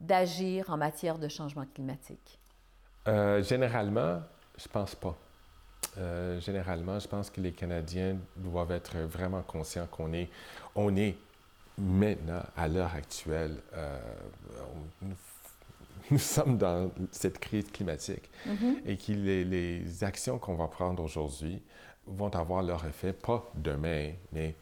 d'agir 0.01 0.71
en 0.71 0.79
matière 0.79 1.19
de 1.19 1.29
changement 1.29 1.67
climatique? 1.75 2.39
généralement, 3.43 4.21
je 4.62 4.68
pense 4.68 4.94
pas. 4.94 5.16
Euh, 5.99 6.40
généralement, 6.40 6.99
je 6.99 7.09
pense 7.09 7.31
que 7.31 7.40
les 7.40 7.53
Canadiens 7.53 8.16
doivent 8.37 8.70
être 8.73 8.99
vraiment 8.99 9.42
conscients 9.42 9.87
qu'on 9.90 10.12
est, 10.12 10.29
on 10.75 10.94
est 10.96 11.16
maintenant, 11.79 12.42
à 12.57 12.68
l'heure 12.68 12.94
actuelle, 12.94 13.57
euh, 13.75 13.99
nous, 16.11 16.18
sommes 16.18 16.59
dans 16.59 16.90
cette 17.11 17.38
crise 17.38 17.70
climatique 17.73 18.29
mm-hmm. 18.46 18.87
et 18.87 18.96
que 18.96 19.12
les, 19.12 20.05
actions 20.05 20.38
qu'on 20.38 20.55
va 20.55 20.66
prendre 20.68 21.03
aujourd'hui 21.03 21.61
vont 22.07 22.35
avoir 22.35 22.62
leur 22.62 22.85
effet, 22.87 23.12
pas 23.12 23.51
demain, 23.55 24.12
mais 24.33 24.55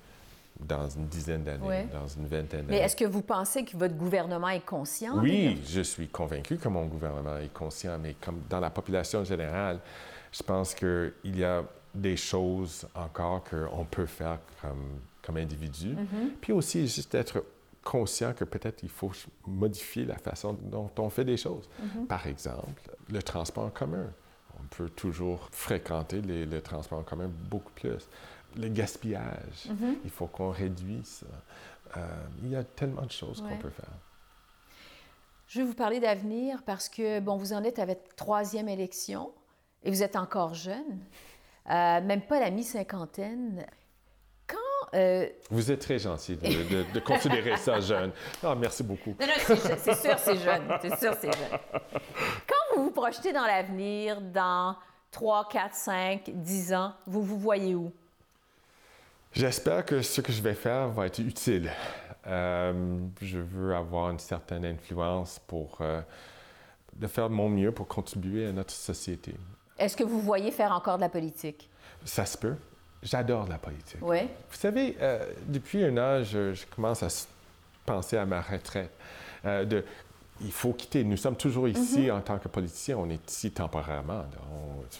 dans 0.60 0.88
une 0.88 1.06
dizaine 1.06 1.44
d'années, 1.44 1.86
dans 1.92 2.06
une 2.06 2.26
vingtaine 2.26 2.66
d'années. 2.66 2.78
Mais 2.78 2.78
est-ce 2.78 2.96
que 2.96 3.04
vous 3.04 3.22
pensez 3.22 3.64
que 3.64 3.76
votre 3.76 3.94
gouvernement 3.94 4.48
est 4.48 4.64
conscient? 4.64 5.18
Oui, 5.18 5.60
je 5.66 5.80
suis 5.80 6.08
convaincu 6.08 6.56
que 6.56 6.68
mon 6.68 6.86
gouvernement 6.86 7.38
est 7.38 7.52
conscient, 7.52 7.98
mais 7.98 8.14
comme 8.20 8.42
dans 8.48 8.60
la 8.60 8.70
population 8.70 9.24
générale, 9.24 9.80
je 10.32 10.42
pense 10.42 10.74
qu'il 10.74 11.12
y 11.24 11.44
a 11.44 11.62
des 11.94 12.16
choses 12.16 12.86
encore 12.94 13.44
qu'on 13.44 13.84
peut 13.84 14.06
faire 14.06 14.38
comme, 14.60 15.00
comme 15.22 15.36
individu. 15.36 15.94
Mm-hmm. 15.94 16.30
Puis 16.40 16.52
aussi, 16.52 16.86
juste 16.86 17.14
être 17.14 17.44
conscient 17.82 18.34
que 18.34 18.44
peut-être 18.44 18.82
il 18.82 18.90
faut 18.90 19.12
modifier 19.46 20.04
la 20.04 20.18
façon 20.18 20.56
dont 20.60 20.90
on 20.98 21.08
fait 21.08 21.24
des 21.24 21.36
choses. 21.36 21.68
Mm-hmm. 21.80 22.06
Par 22.06 22.26
exemple, 22.26 22.82
le 23.10 23.22
transport 23.22 23.64
en 23.64 23.70
commun. 23.70 24.06
On 24.60 24.66
peut 24.76 24.90
toujours 24.90 25.48
fréquenter 25.52 26.20
les, 26.20 26.44
le 26.44 26.60
transport 26.60 26.98
en 26.98 27.04
commun 27.04 27.30
beaucoup 27.48 27.70
plus 27.72 28.08
le 28.56 28.68
gaspillage. 28.68 29.66
Mm-hmm. 29.66 29.96
Il 30.04 30.10
faut 30.10 30.26
qu'on 30.26 30.50
réduise 30.50 31.06
ça. 31.06 31.26
Euh, 31.96 32.06
il 32.42 32.50
y 32.50 32.56
a 32.56 32.64
tellement 32.64 33.06
de 33.06 33.10
choses 33.10 33.40
qu'on 33.40 33.56
peut 33.56 33.70
faire. 33.70 33.88
Je 35.46 35.60
vais 35.60 35.66
vous 35.66 35.74
parler 35.74 35.98
d'avenir 35.98 36.62
parce 36.64 36.88
que, 36.88 37.20
bon, 37.20 37.36
vous 37.36 37.54
en 37.54 37.64
êtes 37.64 37.78
à 37.78 37.86
votre 37.86 38.14
troisième 38.16 38.68
élection 38.68 39.32
et 39.82 39.90
vous 39.90 40.02
êtes 40.02 40.16
encore 40.16 40.52
jeune, 40.52 40.98
euh, 41.70 42.00
même 42.02 42.22
pas 42.22 42.38
la 42.38 42.50
mi-cinquantaine. 42.50 43.64
Quand. 44.46 44.56
Euh, 44.94 45.26
vous 45.50 45.70
êtes 45.70 45.80
très 45.80 45.98
gentil 45.98 46.36
de, 46.36 47.00
considérer 47.00 47.56
ça 47.56 47.80
jeune. 47.80 48.12
Ah, 48.42 48.54
merci 48.54 48.82
beaucoup. 48.82 49.16
Non, 49.18 49.26
non, 49.26 49.32
c'est 49.46 49.94
sûr, 49.94 50.18
c'est 50.18 50.36
jeune. 50.36 50.68
C'est 50.82 50.98
sûr, 50.98 51.14
c'est 51.18 51.32
jeune. 51.32 51.58
Quand 52.46 52.76
vous 52.76 52.84
vous 52.84 52.90
projetez 52.90 53.32
dans 53.32 53.46
l'avenir, 53.46 54.20
dans 54.20 54.76
3, 55.10 55.48
4, 55.50 55.74
5, 55.74 56.30
10 56.30 56.74
ans, 56.74 56.92
vous 57.06 57.22
vous 57.22 57.38
voyez 57.38 57.74
où? 57.74 57.90
J'espère 59.38 59.84
que 59.84 60.02
ce 60.02 60.20
que 60.20 60.32
je 60.32 60.42
vais 60.42 60.54
faire 60.54 60.88
va 60.88 61.06
être 61.06 61.20
utile. 61.20 61.70
Euh, 62.26 62.98
je 63.22 63.38
veux 63.38 63.72
avoir 63.72 64.10
une 64.10 64.18
certaine 64.18 64.64
influence 64.64 65.40
pour 65.46 65.78
euh, 65.80 66.00
de 66.96 67.06
faire 67.06 67.30
mon 67.30 67.48
mieux 67.48 67.70
pour 67.70 67.86
contribuer 67.86 68.48
à 68.48 68.52
notre 68.52 68.72
société. 68.72 69.32
Est-ce 69.78 69.96
que 69.96 70.02
vous 70.02 70.20
voyez 70.20 70.50
faire 70.50 70.72
encore 70.72 70.96
de 70.96 71.02
la 71.02 71.08
politique? 71.08 71.70
Ça 72.04 72.26
se 72.26 72.36
peut. 72.36 72.56
J'adore 73.00 73.46
la 73.46 73.58
politique. 73.58 74.00
Oui. 74.02 74.22
Vous 74.22 74.56
savez, 74.56 74.96
euh, 75.00 75.24
depuis 75.46 75.84
un 75.84 75.96
an, 75.98 76.24
je, 76.24 76.56
commence 76.74 77.04
à 77.04 77.08
penser 77.86 78.16
à 78.16 78.26
ma 78.26 78.40
retraite. 78.40 78.90
de, 79.44 79.84
il 80.40 80.50
faut 80.50 80.72
quitter. 80.72 81.04
Nous 81.04 81.16
sommes 81.16 81.36
toujours 81.36 81.68
ici 81.68 82.06
mm-hmm. 82.06 82.12
en 82.12 82.20
tant 82.22 82.38
que 82.38 82.48
politiciens. 82.48 82.96
On 82.98 83.08
est 83.08 83.30
ici 83.30 83.52
temporairement, 83.52 84.24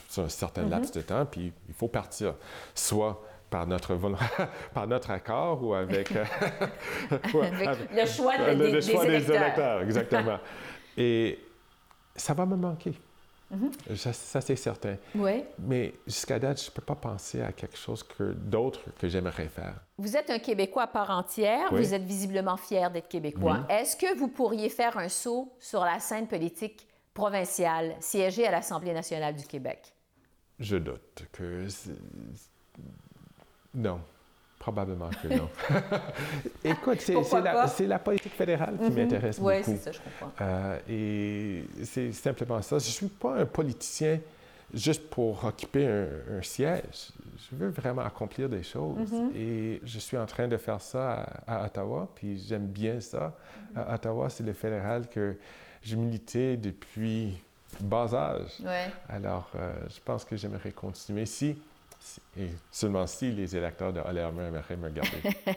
sur 0.08 0.22
un 0.22 0.28
certain 0.28 0.62
mm-hmm. 0.62 0.70
laps 0.70 0.92
de 0.92 1.00
temps, 1.00 1.26
puis 1.26 1.52
il 1.68 1.74
faut 1.74 1.88
partir. 1.88 2.34
Soit 2.72 3.20
par 3.50 3.66
notre, 3.66 3.98
par 4.74 4.86
notre 4.86 5.10
accord 5.10 5.62
ou 5.62 5.74
avec, 5.74 6.10
le 7.10 7.28
choix, 7.28 7.46
des, 8.54 8.82
choix 8.82 9.06
des, 9.06 9.30
électeurs. 9.30 9.82
Exactement. 9.82 10.38
Et 10.96 11.38
ça 12.14 12.34
va 12.34 12.44
me 12.46 12.56
manquer. 12.56 12.94
Mm-hmm. 13.54 13.96
Ça, 14.12 14.40
c'est 14.40 14.56
certain. 14.56 14.96
Oui. 15.14 15.44
Mais 15.58 15.94
jusqu'à 16.06 16.38
date, 16.38 16.60
je 16.62 16.68
ne 16.68 16.74
peux 16.74 16.82
pas 16.82 16.94
penser 16.94 17.40
à 17.40 17.52
quelque 17.52 17.78
chose 17.78 18.02
que 18.02 18.32
d'autre 18.32 18.80
que 18.98 19.08
j'aimerais 19.08 19.48
faire. 19.48 19.74
Vous 19.96 20.16
êtes 20.16 20.28
un 20.28 20.38
Québécois 20.38 20.82
à 20.82 20.86
part 20.86 21.10
entière. 21.10 21.72
Vous 21.72 21.94
êtes 21.94 22.02
visiblement 22.02 22.56
fier 22.56 22.90
d'être 22.90 23.08
Québécois. 23.08 23.60
Est-ce 23.68 23.96
que 23.96 24.18
vous 24.18 24.28
pourriez 24.28 24.68
faire 24.68 24.98
un 24.98 25.08
saut 25.08 25.50
sur 25.58 25.80
la 25.80 25.98
scène 25.98 26.26
politique 26.26 26.86
provinciale, 27.14 27.96
siéger 28.00 28.46
à 28.46 28.50
l'Assemblée 28.50 28.92
nationale 28.92 29.34
du 29.34 29.44
Québec? 29.44 29.94
Je 30.60 30.76
doute 30.76 31.26
que 31.32 31.66
non. 33.74 34.00
Probablement 34.58 35.10
que 35.22 35.28
non. 35.28 35.48
Écoute, 36.64 37.00
c'est 37.00 37.86
la, 37.86 37.98
politique 38.00 38.34
fédérale 38.34 38.76
qui 38.76 38.90
mm-hmm. 38.90 38.94
m'intéresse 38.94 39.38
beaucoup. 39.38 39.50
Oui, 39.50 39.62
c'est 39.64 39.76
ça, 39.76 39.92
je 39.92 40.00
comprends. 40.00 40.32
Euh, 40.40 40.78
et 40.88 41.84
c'est 41.84 42.10
simplement 42.12 42.60
ça. 42.60 42.78
Je 42.78 42.86
ne 42.86 42.90
suis 42.90 43.06
pas 43.06 43.36
un 43.36 43.46
politicien 43.46 44.18
juste 44.74 45.08
pour 45.08 45.44
occuper 45.44 45.86
un, 45.86 46.42
siège. 46.42 47.12
Je 47.36 47.56
veux 47.56 47.68
vraiment 47.68 48.02
accomplir 48.02 48.48
des 48.48 48.64
choses. 48.64 49.12
Mm-hmm. 49.12 49.36
Et 49.36 49.80
je 49.84 49.98
suis 50.00 50.18
en 50.18 50.26
train 50.26 50.48
de 50.48 50.56
faire 50.56 50.80
ça 50.80 51.24
à, 51.46 51.64
Ottawa, 51.64 52.08
puis 52.14 52.36
j'aime 52.38 52.66
bien 52.66 53.00
ça. 53.00 53.34
À 53.76 53.94
Ottawa, 53.94 54.28
c'est 54.28 54.44
le 54.44 54.52
fédéral 54.54 55.08
que 55.08 55.36
j'ai 55.82 55.96
milité 55.96 56.56
depuis 56.56 57.40
bas 57.80 58.12
âge. 58.12 58.60
Ouais. 58.60 58.90
Alors, 59.08 59.50
euh, 59.54 59.72
je 59.88 60.00
pense 60.04 60.24
que 60.24 60.36
j'aimerais 60.36 60.72
continuer 60.72 61.26
si- 61.26 61.56
et 62.36 62.50
seulement 62.70 63.06
si 63.06 63.30
les 63.32 63.56
électeurs 63.56 63.92
de 63.92 64.00
Hollerman 64.00 64.46
aimeraient 64.46 64.76
me 64.76 64.90
garder. 64.90 65.22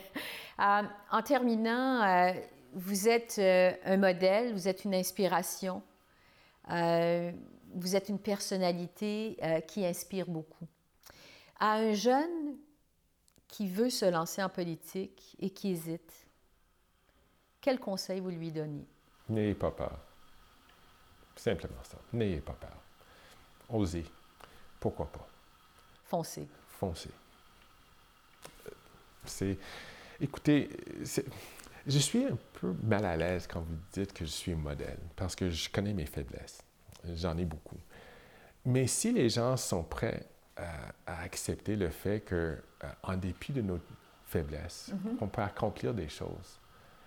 Euh, 0.60 0.82
en 1.10 1.22
terminant, 1.22 2.02
euh, 2.02 2.32
vous 2.74 3.08
êtes 3.08 3.36
euh, 3.38 3.72
un 3.84 3.96
modèle, 3.96 4.52
vous 4.52 4.68
êtes 4.68 4.84
une 4.84 4.94
inspiration, 4.94 5.82
vous 6.68 7.96
êtes 7.96 8.08
une 8.10 8.18
personnalité 8.18 9.38
qui 9.66 9.84
inspire 9.84 10.26
beaucoup. 10.26 10.68
À 11.58 11.76
un 11.76 11.94
jeune 11.94 12.58
qui 13.48 13.66
veut 13.66 13.90
se 13.90 14.04
lancer 14.04 14.42
en 14.42 14.50
politique 14.50 15.36
et 15.40 15.50
qui 15.50 15.72
hésite, 15.72 16.28
quel 17.60 17.80
conseil 17.80 18.20
vous 18.20 18.30
lui 18.30 18.52
donnez? 18.52 18.86
N'ayez 19.30 19.54
pas 19.54 19.70
peur. 19.70 19.98
Simplement 21.34 21.82
ça. 21.82 21.98
N'ayez 22.12 22.40
pas 22.40 22.52
peur. 22.52 22.76
Osez. 23.70 24.04
Pourquoi 24.78 25.06
pas? 25.06 25.31
Foncez. 26.12 26.46
Foncez. 26.78 27.08
Euh, 28.66 28.70
C'est. 29.24 29.56
Écoutez, 30.20 30.68
je 31.86 31.98
suis 31.98 32.26
un 32.26 32.36
peu 32.60 32.74
mal 32.82 33.06
à 33.06 33.16
l'aise 33.16 33.46
quand 33.46 33.62
vous 33.62 33.78
dites 33.94 34.12
que 34.12 34.26
je 34.26 34.30
suis 34.30 34.54
modèle, 34.54 34.98
parce 35.16 35.34
que 35.34 35.48
je 35.48 35.70
connais 35.70 35.94
mes 35.94 36.04
faiblesses. 36.04 36.62
J'en 37.14 37.38
ai 37.38 37.46
beaucoup. 37.46 37.78
Mais 38.66 38.86
si 38.86 39.10
les 39.10 39.30
gens 39.30 39.56
sont 39.56 39.82
prêts 39.82 40.26
à, 40.54 40.92
à 41.06 41.22
accepter 41.22 41.76
le 41.76 41.88
fait 41.88 42.20
que, 42.20 42.34
euh, 42.84 42.88
en 43.04 43.16
dépit 43.16 43.54
de 43.54 43.62
nos 43.62 43.80
faiblesses, 44.26 44.92
on 45.18 45.28
peut 45.28 45.40
accomplir 45.40 45.94
des 45.94 46.10
choses, 46.10 46.60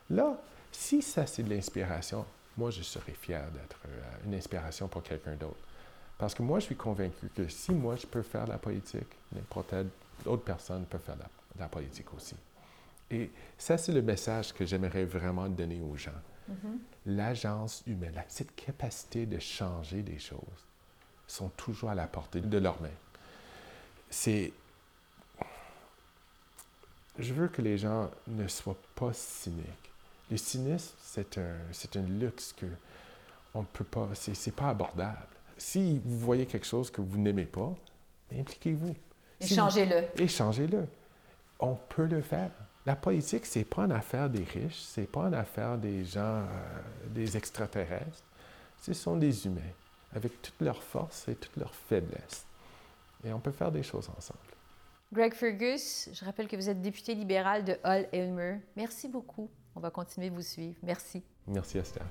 là, 0.10 0.36
si 0.72 1.04
ça 1.04 1.28
c'est 1.28 1.44
de 1.44 1.50
l'inspiration, 1.52 2.26
moi 2.58 2.72
je 2.72 2.82
serais 2.82 3.13
fier 3.13 3.52
d'être 3.52 3.78
euh, 3.88 4.02
une 4.26 4.34
inspiration 4.34 4.88
pour 4.88 5.04
quelqu'un 5.04 5.36
d'autre. 5.36 5.60
Parce 6.17 6.34
que 6.34 6.43
moi, 6.43 6.60
je 6.60 6.65
suis 6.65 6.75
convaincu 6.75 7.30
que 7.36 7.47
si 7.47 7.71
moi 7.71 7.95
je 7.95 8.08
peux 8.08 8.21
faire 8.21 8.45
de 8.45 8.51
la 8.51 8.58
politique, 8.58 9.08
n'importe 9.34 9.69
quelle 9.69 9.89
autre 10.25 10.43
personne 10.43 10.86
peut 10.86 10.97
faire 10.97 11.15
de 11.15 11.21
la, 11.21 11.30
de 11.56 11.60
la 11.60 11.67
politique 11.67 12.13
aussi. 12.13 12.36
Et 13.12 13.30
ça, 13.58 13.78
c'est 13.78 13.91
le 13.91 14.01
message 14.01 14.54
que 14.54 14.65
j'aimerais 14.65 15.06
vraiment 15.06 15.47
donner 15.47 15.82
aux 15.82 15.95
gens. 15.95 16.12
L'agence 17.06 17.84
humaine, 17.88 18.23
cette 18.28 18.56
capacité 18.56 19.25
de 19.25 19.39
changer 19.39 20.01
des 20.04 20.19
choses, 20.19 20.39
sont 21.28 21.49
toujours 21.49 21.89
à 21.89 21.95
la 21.95 22.08
portée 22.08 22.41
de 22.41 22.58
leurs 22.58 22.80
mains. 22.82 22.89
C'est. 24.10 24.54
Je 27.17 27.34
veux 27.34 27.47
que 27.47 27.62
les 27.62 27.78
gens 27.78 28.12
ne 28.28 28.47
soient 28.47 28.78
pas 28.93 29.12
cyniques. 29.13 29.91
Le 30.30 30.38
cynisme, 30.38 30.95
c'est 30.99 31.38
un, 31.38 31.58
un 31.95 32.08
luxe 32.19 32.54
que 32.54 32.65
on 33.54 33.62
ne 33.62 33.65
peut 33.65 33.86
pas, 33.86 34.10
c'est 34.13 34.56
pas 34.56 34.69
abordable. 34.69 35.35
Si 35.58 36.02
vous 36.04 36.20
voyez 36.20 36.46
quelque 36.46 36.65
chose 36.65 36.91
que 36.91 37.02
vous 37.02 37.18
n'aimez 37.18 37.46
pas, 37.46 37.74
impliquez-vous. 38.34 38.96
Et 39.39 39.46
Si. 39.46 40.04
Échangez-le. 40.18 40.86
On 41.60 41.76
peut 41.76 42.06
le 42.06 42.22
faire. 42.22 42.52
La 42.86 42.96
politique, 42.96 43.46
c'est 43.46 43.63
pas 43.63 43.84
une 43.84 43.91
affaire 43.91 44.30
des 44.30 44.44
riches, 44.44 44.80
c'est 44.80 45.10
pas 45.10 45.22
une 45.22 45.34
affaire 45.34 45.78
des 45.78 46.06
gens, 46.06 46.20
euh, 46.22 46.80
des 47.10 47.36
extraterrestres. 47.36 48.24
Ce 48.80 48.94
sont 48.94 49.18
des 49.18 49.48
humains, 49.48 49.62
avec 50.13 50.41
toutes 50.41 50.62
leurs 50.62 50.84
forces 50.84 51.28
et 51.28 51.36
toutes 51.36 51.56
leurs 51.58 51.74
faiblesses. 51.74 52.46
Et 53.24 53.34
on 53.34 53.39
peut 53.39 53.52
faire 53.52 53.72
des 53.72 53.82
choses 53.82 54.08
ensemble. 54.15 54.39
Greg 55.12 55.34
Fergus, 55.34 56.10
je 56.13 56.26
rappelle 56.26 56.48
que 56.48 56.56
vous 56.56 56.70
êtes 56.70 56.82
député 56.82 57.15
libéral 57.15 57.63
de 57.63 57.78
Hull-Elmer. 57.84 58.60
Merci 58.76 59.08
beaucoup. 59.08 59.50
On 59.76 59.80
va 59.80 59.89
continuer 59.89 60.30
de 60.30 60.36
vous 60.36 60.41
suivre. 60.41 60.78
Merci. 60.84 61.24
Merci, 61.48 61.80
Esther. 61.80 62.06